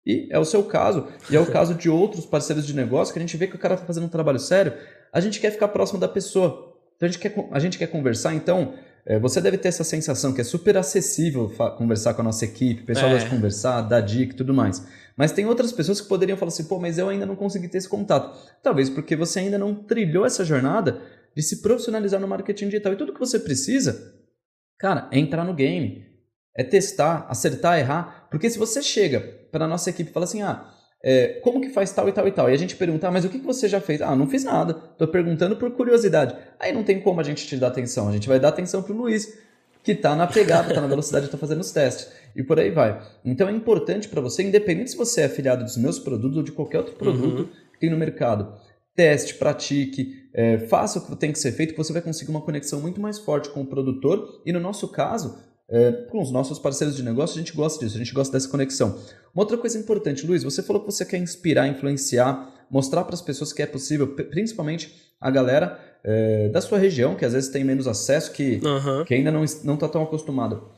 E 0.05 0.27
é 0.29 0.37
o 0.37 0.43
seu 0.43 0.63
caso, 0.63 1.07
e 1.29 1.35
é 1.35 1.39
o 1.39 1.45
caso 1.45 1.73
de 1.73 1.89
outros 1.89 2.25
parceiros 2.25 2.67
de 2.67 2.75
negócio, 2.75 3.13
que 3.13 3.19
a 3.19 3.21
gente 3.21 3.37
vê 3.37 3.47
que 3.47 3.55
o 3.55 3.59
cara 3.59 3.75
está 3.75 3.85
fazendo 3.85 4.05
um 4.05 4.09
trabalho 4.09 4.39
sério, 4.39 4.73
a 5.11 5.19
gente 5.21 5.39
quer 5.39 5.51
ficar 5.51 5.69
próximo 5.69 5.99
da 5.99 6.07
pessoa. 6.07 6.73
Então 6.95 7.07
a 7.07 7.11
gente 7.11 7.19
quer, 7.19 7.49
a 7.51 7.59
gente 7.59 7.77
quer 7.77 7.87
conversar, 7.87 8.33
então 8.33 8.73
é, 9.05 9.17
você 9.19 9.39
deve 9.39 9.57
ter 9.57 9.69
essa 9.69 9.83
sensação 9.83 10.33
que 10.33 10.41
é 10.41 10.43
super 10.43 10.77
acessível 10.77 11.49
conversar 11.77 12.13
com 12.13 12.21
a 12.21 12.25
nossa 12.25 12.45
equipe, 12.45 12.83
o 12.83 12.85
pessoal 12.85 13.07
é. 13.11 13.13
gosta 13.13 13.29
de 13.29 13.35
conversar, 13.35 13.81
dar 13.81 14.01
dica 14.01 14.33
e 14.33 14.37
tudo 14.37 14.53
mais. 14.53 14.85
Mas 15.15 15.31
tem 15.31 15.45
outras 15.45 15.71
pessoas 15.71 16.01
que 16.01 16.07
poderiam 16.07 16.37
falar 16.37 16.49
assim, 16.49 16.65
pô, 16.65 16.79
mas 16.79 16.97
eu 16.97 17.09
ainda 17.09 17.25
não 17.25 17.35
consegui 17.35 17.67
ter 17.67 17.77
esse 17.77 17.89
contato. 17.89 18.35
Talvez 18.61 18.89
porque 18.89 19.15
você 19.15 19.39
ainda 19.39 19.57
não 19.57 19.75
trilhou 19.75 20.25
essa 20.25 20.43
jornada 20.43 21.01
de 21.35 21.41
se 21.41 21.61
profissionalizar 21.61 22.19
no 22.19 22.27
marketing 22.27 22.65
digital. 22.65 22.93
E 22.93 22.95
tudo 22.95 23.13
que 23.13 23.19
você 23.19 23.39
precisa, 23.39 24.13
cara, 24.79 25.07
é 25.11 25.19
entrar 25.19 25.43
no 25.43 25.53
game, 25.53 26.05
é 26.55 26.63
testar, 26.63 27.25
acertar, 27.29 27.79
errar. 27.79 28.22
Porque 28.33 28.49
se 28.49 28.57
você 28.57 28.81
chega 28.81 29.19
para 29.51 29.65
a 29.65 29.67
nossa 29.67 29.91
equipe 29.91 30.09
e 30.09 30.11
fala 30.11 30.23
assim, 30.23 30.41
ah, 30.41 30.67
é, 31.03 31.39
como 31.43 31.61
que 31.61 31.69
faz 31.69 31.91
tal 31.91 32.09
e 32.09 32.11
tal 32.11 32.27
e 32.27 32.31
tal? 32.31 32.49
E 32.49 32.53
a 32.53 32.57
gente 32.57 32.75
pergunta, 32.75 33.07
ah, 33.07 33.11
mas 33.11 33.23
o 33.23 33.29
que, 33.29 33.37
que 33.37 33.45
você 33.45 33.69
já 33.69 33.79
fez? 33.79 34.01
Ah, 34.01 34.15
não 34.15 34.27
fiz 34.27 34.43
nada, 34.43 34.75
estou 34.91 35.07
perguntando 35.07 35.55
por 35.55 35.69
curiosidade. 35.69 36.35
Aí 36.59 36.73
não 36.73 36.83
tem 36.83 36.99
como 36.99 37.21
a 37.21 37.23
gente 37.23 37.45
te 37.45 37.55
dar 37.57 37.67
atenção, 37.67 38.09
a 38.09 38.11
gente 38.11 38.27
vai 38.27 38.39
dar 38.39 38.47
atenção 38.47 38.81
para 38.81 38.91
o 38.91 38.97
Luiz, 38.97 39.37
que 39.83 39.91
está 39.91 40.15
na 40.15 40.25
pegada, 40.25 40.69
está 40.69 40.81
na 40.81 40.87
velocidade, 40.87 41.25
está 41.25 41.37
fazendo 41.37 41.61
os 41.61 41.69
testes. 41.69 42.11
E 42.35 42.41
por 42.41 42.59
aí 42.59 42.71
vai. 42.71 42.99
Então 43.23 43.47
é 43.47 43.51
importante 43.51 44.09
para 44.09 44.19
você, 44.19 44.41
independente 44.41 44.89
se 44.89 44.97
você 44.97 45.21
é 45.21 45.25
afiliado 45.25 45.63
dos 45.63 45.77
meus 45.77 45.99
produtos 45.99 46.37
ou 46.37 46.43
de 46.43 46.51
qualquer 46.51 46.79
outro 46.79 46.95
produto 46.95 47.41
uhum. 47.41 47.49
que 47.73 47.79
tem 47.81 47.91
no 47.91 47.97
mercado, 47.97 48.51
teste, 48.95 49.35
pratique, 49.35 50.23
é, 50.33 50.57
faça 50.57 50.97
o 50.97 51.05
que 51.05 51.15
tem 51.17 51.31
que 51.31 51.37
ser 51.37 51.51
feito, 51.51 51.73
que 51.73 51.77
você 51.77 51.93
vai 51.93 52.01
conseguir 52.01 52.31
uma 52.31 52.41
conexão 52.41 52.81
muito 52.81 52.99
mais 52.99 53.19
forte 53.19 53.49
com 53.49 53.61
o 53.61 53.67
produtor. 53.67 54.41
E 54.43 54.51
no 54.51 54.59
nosso 54.59 54.87
caso, 54.87 55.37
é, 55.69 55.91
com 56.09 56.21
os 56.21 56.31
nossos 56.31 56.59
parceiros 56.59 56.95
de 56.95 57.03
negócio, 57.03 57.35
a 57.35 57.39
gente 57.39 57.55
gosta 57.55 57.83
disso, 57.83 57.95
a 57.95 57.99
gente 57.99 58.13
gosta 58.13 58.33
dessa 58.33 58.49
conexão. 58.49 58.99
Uma 59.33 59.43
outra 59.43 59.57
coisa 59.57 59.77
importante, 59.77 60.25
Luiz, 60.25 60.43
você 60.43 60.61
falou 60.61 60.81
que 60.81 60.91
você 60.91 61.05
quer 61.05 61.17
inspirar, 61.17 61.67
influenciar, 61.67 62.49
mostrar 62.69 63.03
para 63.03 63.15
as 63.15 63.21
pessoas 63.21 63.53
que 63.53 63.61
é 63.61 63.65
possível, 63.65 64.07
principalmente 64.07 65.13
a 65.19 65.31
galera 65.31 65.79
é, 66.03 66.49
da 66.49 66.61
sua 66.61 66.77
região, 66.77 67.15
que 67.15 67.25
às 67.25 67.33
vezes 67.33 67.49
tem 67.49 67.63
menos 67.63 67.87
acesso, 67.87 68.31
que, 68.31 68.59
uhum. 68.63 69.05
que 69.05 69.13
ainda 69.13 69.31
não 69.31 69.43
está 69.43 69.87
tão 69.87 70.03
acostumado. 70.03 70.69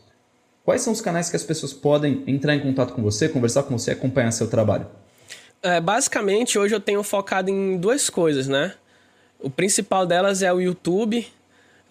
Quais 0.63 0.81
são 0.81 0.93
os 0.93 1.01
canais 1.01 1.29
que 1.29 1.35
as 1.35 1.43
pessoas 1.43 1.73
podem 1.73 2.23
entrar 2.25 2.55
em 2.55 2.59
contato 2.59 2.93
com 2.93 3.01
você, 3.01 3.29
conversar 3.29 3.63
com 3.63 3.77
você, 3.77 3.91
acompanhar 3.91 4.31
seu 4.31 4.47
trabalho? 4.47 4.87
É, 5.61 5.79
basicamente, 5.79 6.57
hoje 6.57 6.75
eu 6.75 6.79
tenho 6.79 7.01
focado 7.03 7.49
em 7.49 7.77
duas 7.77 8.09
coisas, 8.09 8.47
né? 8.47 8.73
O 9.39 9.49
principal 9.49 10.05
delas 10.05 10.41
é 10.41 10.51
o 10.51 10.59
YouTube, 10.59 11.27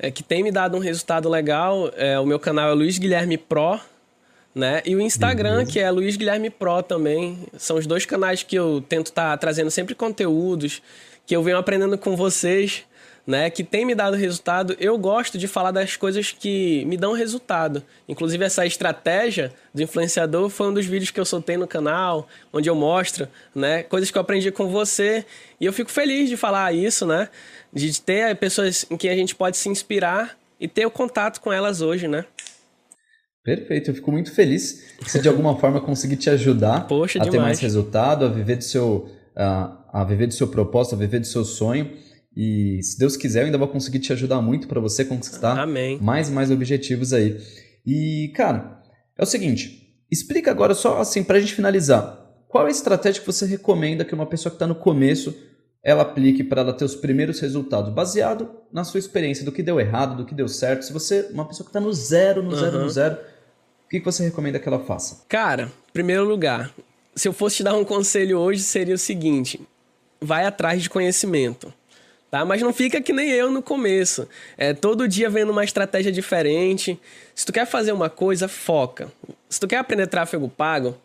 é, 0.05 0.11
que 0.11 0.23
tem 0.23 0.43
me 0.43 0.51
dado 0.51 0.77
um 0.77 0.81
resultado 0.81 1.29
legal. 1.31 1.91
É, 1.97 2.19
o 2.21 2.27
meu 2.27 2.39
canal 2.39 2.71
é 2.71 2.75
Luiz 2.75 2.99
Guilherme 2.99 3.39
Pro, 3.39 3.81
né? 4.55 4.83
E 4.85 4.95
o 4.95 5.01
Instagram, 5.01 5.65
que 5.65 5.81
é 5.81 5.91
Luiz 5.91 6.17
Guilherme 6.17 6.51
Pro 6.51 6.83
também. 6.83 7.39
São 7.57 7.79
os 7.79 7.87
dois 7.87 8.05
canais 8.05 8.43
que 8.43 8.55
eu 8.55 8.85
tento 8.87 9.07
estar 9.07 9.31
tá 9.31 9.37
trazendo 9.37 9.71
sempre 9.71 9.95
conteúdos, 9.95 10.83
que 11.27 11.35
eu 11.35 11.43
venho 11.43 11.57
aprendendo 11.57 11.97
com 11.97 12.17
vocês, 12.17 12.85
né? 13.27 13.49
Que 13.51 13.65
tem 13.65 13.85
me 13.85 13.95
dado 13.95 14.17
resultado. 14.17 14.77
Eu 14.79 14.99
gosto 14.99 15.39
de 15.39 15.49
falar 15.49 15.71
das 15.71 15.97
coisas 15.97 16.31
que 16.33 16.85
me 16.85 16.97
dão 16.97 17.13
resultado. 17.13 17.83
Inclusive, 18.09 18.45
essa 18.45 18.67
estratégia 18.67 19.53
do 19.73 19.83
influenciador 19.83 20.49
foi 20.51 20.69
um 20.69 20.75
dos 20.75 20.87
vídeos 20.87 21.11
que 21.11 21.19
eu 21.19 21.25
soltei 21.25 21.57
no 21.57 21.67
canal, 21.67 22.29
onde 22.53 22.69
eu 22.69 22.75
mostro, 22.75 23.27
né? 23.55 23.83
Coisas 23.83 24.11
que 24.11 24.19
eu 24.19 24.23
aprendi 24.23 24.51
com 24.51 24.69
você. 24.69 25.25
E 25.61 25.65
eu 25.65 25.73
fico 25.73 25.91
feliz 25.91 26.29
de 26.29 26.37
falar 26.37 26.75
isso, 26.75 27.07
né? 27.07 27.29
De 27.73 28.01
ter 28.01 28.37
pessoas 28.37 28.87
em 28.91 28.97
que 28.97 29.09
a 29.09 29.17
gente 29.17 29.35
pode 29.35 29.57
se 29.57 29.69
inspirar 29.69 30.37
e 30.61 30.69
ter 30.69 30.87
o 30.87 30.91
contato 30.91 31.41
com 31.41 31.53
elas 31.53 31.81
hoje, 31.81 32.07
né? 32.07 32.25
Perfeito, 33.45 33.91
eu 33.91 33.95
fico 33.95 34.11
muito 34.11 34.33
feliz 34.33 34.97
se 35.07 35.21
de 35.21 35.29
alguma 35.29 35.55
forma 35.59 35.79
conseguir 35.79 36.17
te 36.17 36.31
ajudar 36.31 36.87
Poxa, 36.87 37.19
a 37.19 37.23
demais. 37.23 37.33
ter 37.33 37.39
mais 37.39 37.61
resultado, 37.61 38.25
a 38.25 38.29
viver 38.29 38.57
do 38.57 38.65
seu, 38.65 39.11
a, 39.37 39.77
a 39.93 40.03
viver 40.03 40.27
do 40.27 40.33
seu 40.33 40.49
propósito, 40.49 40.95
a 40.95 40.99
viver 40.99 41.21
do 41.21 41.27
seu 41.27 41.45
sonho. 41.45 41.91
E 42.37 42.83
se 42.83 42.99
Deus 42.99 43.17
quiser, 43.17 43.43
eu 43.43 43.47
ainda 43.47 43.59
vou 43.59 43.69
conseguir 43.69 44.01
te 44.01 44.13
ajudar 44.13 44.41
muito 44.43 44.67
para 44.67 44.81
você 44.81 45.05
conquistar 45.05 45.59
Amém. 45.59 45.99
mais 46.01 46.29
e 46.29 46.33
mais 46.33 46.51
objetivos 46.51 47.13
aí. 47.13 47.41
E, 47.87 48.33
cara, 48.35 48.83
é 49.17 49.23
o 49.23 49.27
seguinte, 49.27 49.97
explica 50.11 50.51
agora 50.51 50.75
só 50.75 51.01
assim 51.01 51.23
para 51.23 51.37
a 51.37 51.41
gente 51.41 51.55
finalizar. 51.55 52.21
Qual 52.49 52.65
é 52.65 52.69
a 52.69 52.71
estratégia 52.71 53.21
que 53.21 53.27
você 53.27 53.47
recomenda 53.47 54.05
que 54.05 54.15
uma 54.15 54.27
pessoa 54.27 54.51
que 54.51 54.57
está 54.57 54.67
no 54.67 54.75
começo 54.75 55.35
ela 55.85 56.03
aplique 56.03 56.43
para 56.43 56.63
ela 56.63 56.73
ter 56.73 56.85
os 56.85 56.95
primeiros 56.95 57.39
resultados, 57.41 57.93
baseado 57.93 58.49
na 58.73 58.85
sua 58.85 58.99
experiência 58.99 59.45
do 59.45 59.53
que 59.53 59.63
deu 59.63 59.79
errado, 59.79 60.17
do 60.17 60.25
que 60.25 60.35
deu 60.35 60.49
certo. 60.49 60.83
Se 60.83 60.93
você 60.93 61.29
uma 61.31 61.45
pessoa 61.45 61.65
que 61.65 61.71
está 61.71 61.81
no 61.81 61.93
zero, 61.93 62.43
no 62.43 62.57
zero, 62.57 62.81
no 62.81 62.89
zero, 62.89 63.17
o 63.85 63.89
que, 63.91 64.01
que 64.01 64.05
você 64.05 64.25
recomenda 64.25 64.59
que 64.59 64.67
ela 64.67 64.81
faça? 64.81 65.25
Cara, 65.29 65.71
primeiro 65.93 66.25
lugar, 66.25 66.73
se 67.15 67.29
eu 67.29 67.35
fosse 67.35 67.57
te 67.57 67.63
dar 67.63 67.77
um 67.77 67.85
conselho 67.85 68.39
hoje, 68.39 68.63
seria 68.63 68.95
o 68.95 68.99
seguinte: 68.99 69.61
vai 70.19 70.47
atrás 70.47 70.83
de 70.83 70.89
conhecimento. 70.89 71.71
Tá? 72.35 72.45
Mas 72.45 72.61
não 72.61 72.73
fica 72.73 73.01
que 73.01 73.13
nem 73.13 73.31
eu 73.31 73.49
no 73.49 73.63
começo. 73.63 74.29
É 74.59 74.75
todo 74.75 75.07
dia 75.07 75.31
vendo 75.31 75.51
uma 75.51 75.63
estratégia 75.63 76.11
diferente. 76.11 76.99
Se 77.33 77.47
tu 77.47 77.53
quer 77.53 77.65
fazer 77.65 77.93
uma 77.93 78.11
coisa, 78.11 78.49
foca. 78.49 79.07
Se 79.49 79.61
tu 79.61 79.69
quer 79.69 79.77
aprender 79.77 80.09
tráfego 80.09 80.49
pago, 80.49 80.97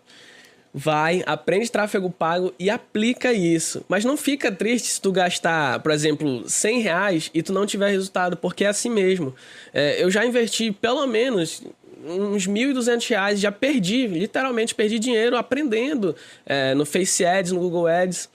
vai, 0.74 1.22
aprende 1.28 1.70
tráfego 1.70 2.10
pago 2.10 2.52
e 2.58 2.68
aplica 2.68 3.32
isso. 3.32 3.86
Mas 3.88 4.04
não 4.04 4.18
fica 4.18 4.52
triste 4.52 4.88
se 4.88 5.00
tu 5.00 5.12
gastar, 5.12 5.80
por 5.82 5.92
exemplo, 5.92 6.50
100 6.50 6.80
reais 6.80 7.30
e 7.32 7.44
tu 7.44 7.54
não 7.54 7.64
tiver 7.64 7.92
resultado, 7.92 8.36
porque 8.36 8.66
é 8.66 8.68
assim 8.70 8.90
mesmo. 8.90 9.36
É, 9.72 10.04
eu 10.04 10.10
já 10.10 10.26
investi 10.26 10.72
pelo 10.72 11.06
menos 11.06 11.62
uns 12.04 12.48
1.200 12.48 13.08
reais, 13.08 13.40
já 13.40 13.52
perdi, 13.52 14.08
literalmente 14.08 14.74
perdi 14.74 14.98
dinheiro 14.98 15.38
aprendendo 15.38 16.16
é, 16.44 16.74
no 16.74 16.88
Face 16.88 17.24
Ads, 17.24 17.52
no 17.52 17.60
Google 17.60 17.86
Ads, 17.86 18.28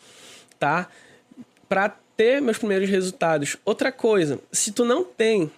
tá? 0.61 0.89
Para 1.69 2.04
ter 2.17 2.41
meus 2.41 2.59
primeiros 2.59 2.89
resultados. 2.89 3.57
Outra 3.65 3.91
coisa, 3.91 4.39
se 4.53 4.73
tu 4.73 4.85
não 4.85 5.05
tem 5.05 5.51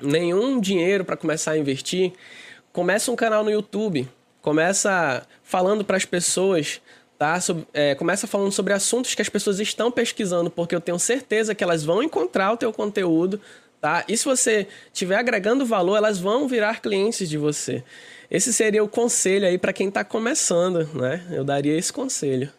nenhum 0.00 0.60
dinheiro 0.60 1.04
para 1.04 1.16
começar 1.16 1.52
a 1.52 1.58
investir, 1.58 2.12
começa 2.72 3.10
um 3.10 3.16
canal 3.16 3.44
no 3.44 3.50
YouTube 3.50 4.08
começa 4.40 5.26
falando 5.42 5.84
para 5.84 5.96
as 5.96 6.04
pessoas, 6.04 6.80
tá? 7.18 7.38
É, 7.72 7.94
começa 7.94 8.26
falando 8.26 8.52
sobre 8.52 8.72
assuntos 8.72 9.14
que 9.14 9.22
as 9.22 9.28
pessoas 9.28 9.60
estão 9.60 9.90
pesquisando, 9.90 10.50
porque 10.50 10.74
eu 10.74 10.80
tenho 10.80 10.98
certeza 10.98 11.54
que 11.54 11.62
elas 11.62 11.84
vão 11.84 12.02
encontrar 12.02 12.52
o 12.52 12.56
teu 12.56 12.72
conteúdo, 12.72 13.40
tá? 13.80 14.04
E 14.08 14.16
se 14.16 14.24
você 14.24 14.66
estiver 14.92 15.16
agregando 15.16 15.66
valor, 15.66 15.96
elas 15.96 16.18
vão 16.18 16.48
virar 16.48 16.80
clientes 16.80 17.28
de 17.28 17.38
você. 17.38 17.82
Esse 18.30 18.52
seria 18.52 18.82
o 18.82 18.88
conselho 18.88 19.46
aí 19.46 19.58
para 19.58 19.72
quem 19.72 19.88
está 19.88 20.04
começando, 20.04 20.88
né? 20.94 21.26
Eu 21.30 21.44
daria 21.44 21.76
esse 21.76 21.92
conselho. 21.92 22.50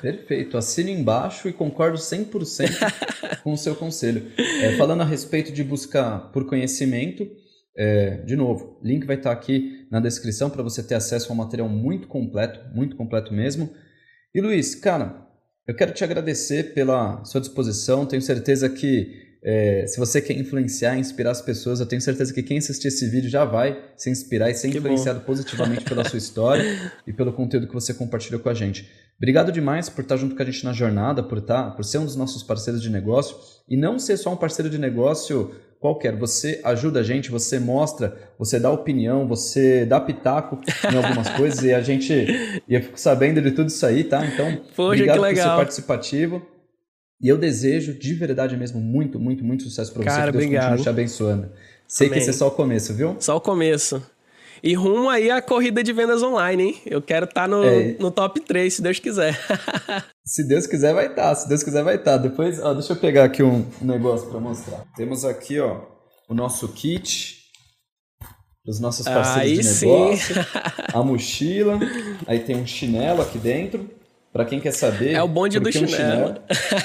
Perfeito, 0.00 0.56
assino 0.56 0.90
embaixo 0.90 1.48
e 1.48 1.52
concordo 1.52 1.98
100% 1.98 3.40
com 3.42 3.52
o 3.52 3.58
seu 3.58 3.74
conselho. 3.74 4.30
É, 4.62 4.76
falando 4.76 5.02
a 5.02 5.04
respeito 5.04 5.52
de 5.52 5.62
buscar 5.62 6.30
por 6.32 6.46
conhecimento, 6.46 7.28
é, 7.76 8.22
de 8.22 8.36
novo, 8.36 8.80
link 8.82 9.06
vai 9.06 9.16
estar 9.16 9.32
aqui 9.32 9.86
na 9.90 10.00
descrição 10.00 10.50
para 10.50 10.62
você 10.62 10.82
ter 10.82 10.94
acesso 10.94 11.30
a 11.30 11.34
um 11.34 11.38
material 11.38 11.68
muito 11.68 12.08
completo, 12.08 12.60
muito 12.74 12.96
completo 12.96 13.32
mesmo. 13.32 13.70
E 14.34 14.40
Luiz, 14.40 14.74
cara, 14.74 15.26
eu 15.66 15.74
quero 15.74 15.92
te 15.92 16.02
agradecer 16.02 16.74
pela 16.74 17.22
sua 17.24 17.40
disposição. 17.40 18.06
Tenho 18.06 18.22
certeza 18.22 18.68
que 18.68 19.28
é, 19.42 19.86
se 19.86 19.98
você 19.98 20.20
quer 20.20 20.36
influenciar, 20.36 20.98
inspirar 20.98 21.30
as 21.30 21.40
pessoas, 21.40 21.78
eu 21.78 21.86
tenho 21.86 22.02
certeza 22.02 22.34
que 22.34 22.42
quem 22.42 22.58
assistir 22.58 22.88
esse 22.88 23.08
vídeo 23.08 23.30
já 23.30 23.44
vai 23.44 23.80
se 23.96 24.10
inspirar 24.10 24.50
e 24.50 24.54
ser 24.54 24.70
que 24.70 24.78
influenciado 24.78 25.20
bom. 25.20 25.26
positivamente 25.26 25.84
pela 25.84 26.04
sua 26.04 26.18
história 26.18 26.64
e 27.06 27.12
pelo 27.12 27.32
conteúdo 27.32 27.68
que 27.68 27.74
você 27.74 27.94
compartilhou 27.94 28.40
com 28.40 28.48
a 28.48 28.54
gente. 28.54 28.90
Obrigado 29.18 29.50
demais 29.50 29.88
por 29.88 30.02
estar 30.02 30.16
junto 30.16 30.36
com 30.36 30.42
a 30.42 30.46
gente 30.46 30.64
na 30.64 30.72
jornada, 30.72 31.24
por 31.24 31.38
estar, 31.38 31.74
por 31.74 31.84
ser 31.84 31.98
um 31.98 32.04
dos 32.04 32.14
nossos 32.14 32.42
parceiros 32.44 32.80
de 32.80 32.88
negócio 32.88 33.36
e 33.68 33.76
não 33.76 33.98
ser 33.98 34.16
só 34.16 34.32
um 34.32 34.36
parceiro 34.36 34.70
de 34.70 34.78
negócio 34.78 35.50
qualquer. 35.80 36.16
Você 36.16 36.60
ajuda 36.62 37.00
a 37.00 37.02
gente, 37.02 37.28
você 37.28 37.58
mostra, 37.58 38.16
você 38.38 38.60
dá 38.60 38.70
opinião, 38.70 39.26
você 39.26 39.84
dá 39.84 40.00
pitaco 40.00 40.60
em 40.92 40.96
algumas 40.96 41.28
coisas 41.36 41.64
e 41.64 41.74
a 41.74 41.80
gente 41.80 42.12
e 42.68 42.74
eu 42.74 42.80
fico 42.80 42.98
sabendo 42.98 43.42
de 43.42 43.50
tudo 43.50 43.68
isso 43.68 43.84
aí, 43.84 44.04
tá? 44.04 44.24
Então, 44.24 44.60
Poxa, 44.76 45.02
obrigado 45.02 45.20
por 45.20 45.34
ser 45.34 45.42
participativo. 45.42 46.42
E 47.20 47.28
eu 47.28 47.36
desejo 47.36 47.98
de 47.98 48.14
verdade 48.14 48.56
mesmo 48.56 48.80
muito, 48.80 49.18
muito, 49.18 49.44
muito 49.44 49.64
sucesso 49.64 49.92
para 49.92 50.02
você. 50.02 50.08
Cara, 50.08 50.26
que 50.26 50.38
Deus 50.38 50.44
obrigado. 50.44 50.64
continue 50.64 50.82
te 50.84 50.88
abençoando. 50.88 51.50
Sei 51.88 52.06
Amém. 52.06 52.14
que 52.14 52.20
esse 52.20 52.30
é 52.30 52.32
só 52.32 52.46
o 52.46 52.50
começo, 52.52 52.94
viu? 52.94 53.16
Só 53.18 53.36
o 53.36 53.40
começo. 53.40 54.00
E 54.62 54.74
rumo 54.74 55.08
aí 55.08 55.30
a 55.30 55.40
corrida 55.40 55.82
de 55.82 55.92
vendas 55.92 56.22
online, 56.22 56.62
hein? 56.62 56.82
Eu 56.86 57.00
quero 57.00 57.24
estar 57.24 57.42
tá 57.42 57.48
no, 57.48 57.64
é. 57.64 57.96
no 57.98 58.10
top 58.10 58.40
3, 58.40 58.72
se 58.72 58.82
Deus 58.82 58.98
quiser. 58.98 59.38
se 60.24 60.46
Deus 60.46 60.66
quiser, 60.66 60.94
vai 60.94 61.06
estar. 61.06 61.28
Tá. 61.28 61.34
Se 61.34 61.48
Deus 61.48 61.62
quiser, 61.62 61.82
vai 61.82 61.96
estar. 61.96 62.12
Tá. 62.12 62.18
Depois, 62.18 62.60
ó, 62.60 62.74
deixa 62.74 62.92
eu 62.92 62.96
pegar 62.96 63.24
aqui 63.24 63.42
um, 63.42 63.64
um 63.80 63.86
negócio 63.86 64.28
para 64.28 64.40
mostrar. 64.40 64.84
Temos 64.96 65.24
aqui, 65.24 65.60
ó, 65.60 65.82
o 66.28 66.34
nosso 66.34 66.68
kit 66.68 67.38
dos 68.64 68.80
nossos 68.80 69.06
parceiros 69.06 69.66
aí 69.66 69.74
de 69.74 69.86
negócio. 69.86 70.34
Sim. 70.34 70.40
a 70.92 71.02
mochila. 71.02 71.78
Aí 72.26 72.40
tem 72.40 72.56
um 72.56 72.66
chinelo 72.66 73.22
aqui 73.22 73.38
dentro. 73.38 73.97
Para 74.32 74.44
quem 74.44 74.60
quer 74.60 74.72
saber. 74.72 75.14
É 75.14 75.22
o 75.22 75.28
bonde 75.28 75.58
do 75.58 75.72
chinelo. 75.72 75.88
Chinelo. 75.96 76.34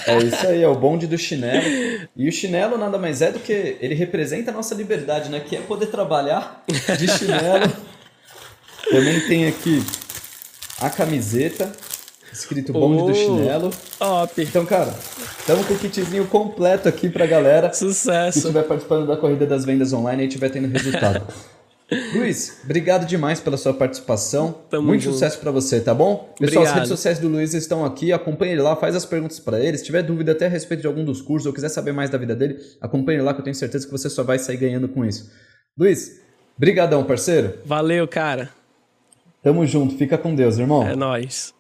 É 0.08 0.18
isso 0.18 0.48
aí, 0.48 0.64
é 0.64 0.68
o 0.68 0.76
bonde 0.76 1.06
do 1.08 1.18
chinelo. 1.18 2.08
E 2.16 2.30
o 2.30 2.32
chinelo 2.32 2.78
nada 2.78 2.98
mais 2.98 3.22
é 3.22 3.32
do 3.32 3.40
que. 3.40 3.78
Ele 3.82 3.94
representa 3.94 4.52
a 4.52 4.54
nossa 4.54 4.74
liberdade, 4.74 5.30
né? 5.30 5.42
Que 5.42 5.58
é 5.58 5.60
poder 5.60 5.88
trabalhar 5.88 6.64
de 6.68 7.08
chinelo. 7.08 7.72
Também 8.90 9.20
tem 9.28 9.48
aqui 9.48 9.84
a 10.80 10.90
camiseta, 10.90 11.72
escrito 12.32 12.74
bonde 12.74 13.04
oh, 13.04 13.06
do 13.08 13.14
chinelo. 13.14 13.72
Top. 14.00 14.42
Então, 14.42 14.66
cara, 14.66 14.94
estamos 15.40 15.66
com 15.66 15.74
o 15.74 15.78
kitzinho 15.78 16.26
completo 16.28 16.88
aqui 16.88 17.10
pra 17.10 17.26
galera. 17.26 17.74
Sucesso. 17.74 18.34
Que 18.34 18.40
estiver 18.40 18.64
participando 18.64 19.06
da 19.06 19.18
corrida 19.18 19.46
das 19.46 19.66
vendas 19.66 19.94
online 19.94 20.24
e 20.24 20.28
estiver 20.28 20.50
tendo 20.50 20.68
resultado. 20.68 21.28
Luiz, 22.16 22.60
obrigado 22.64 23.06
demais 23.06 23.40
pela 23.40 23.58
sua 23.58 23.74
participação. 23.74 24.56
Tamo 24.70 24.88
Muito 24.88 25.02
junto. 25.02 25.14
sucesso 25.14 25.40
para 25.40 25.52
você, 25.52 25.80
tá 25.82 25.94
bom? 25.94 26.34
Pessoal, 26.38 26.64
Obrigado. 26.64 26.66
as 26.68 26.74
redes 26.74 26.90
sociais 26.90 27.20
do 27.20 27.28
Luiz 27.28 27.54
estão 27.54 27.86
aqui. 27.86 28.12
Acompanhe 28.12 28.54
ele 28.54 28.62
lá, 28.62 28.76
faz 28.76 28.96
as 28.96 29.06
perguntas 29.06 29.40
para 29.40 29.60
ele. 29.60 29.78
Se 29.78 29.84
tiver 29.84 30.02
dúvida 30.04 30.32
até 30.32 30.46
a 30.46 30.50
respeito 30.50 30.82
de 30.82 30.88
algum 30.88 31.04
dos 31.04 31.22
cursos 31.22 31.46
ou 31.48 31.54
quiser 31.54 31.70
saber 31.70 31.92
mais 31.94 32.10
da 32.10 32.18
vida 32.18 32.36
dele, 32.36 32.58
acompanhe 32.82 33.18
ele 33.18 33.24
lá 33.26 33.34
que 33.34 33.40
eu 33.40 33.44
tenho 33.44 33.56
certeza 33.56 33.86
que 33.86 33.92
você 33.92 34.10
só 34.10 34.24
vai 34.24 34.38
sair 34.40 34.58
ganhando 34.58 34.88
com 34.88 35.04
isso. 35.06 35.32
Luiz, 35.78 36.22
brigadão, 36.58 37.04
parceiro. 37.04 37.54
Valeu, 37.66 38.08
cara. 38.08 38.50
Tamo 39.42 39.66
junto. 39.66 39.98
Fica 39.98 40.18
com 40.18 40.34
Deus, 40.36 40.58
irmão. 40.58 40.88
É 40.88 40.96
nóis. 40.96 41.54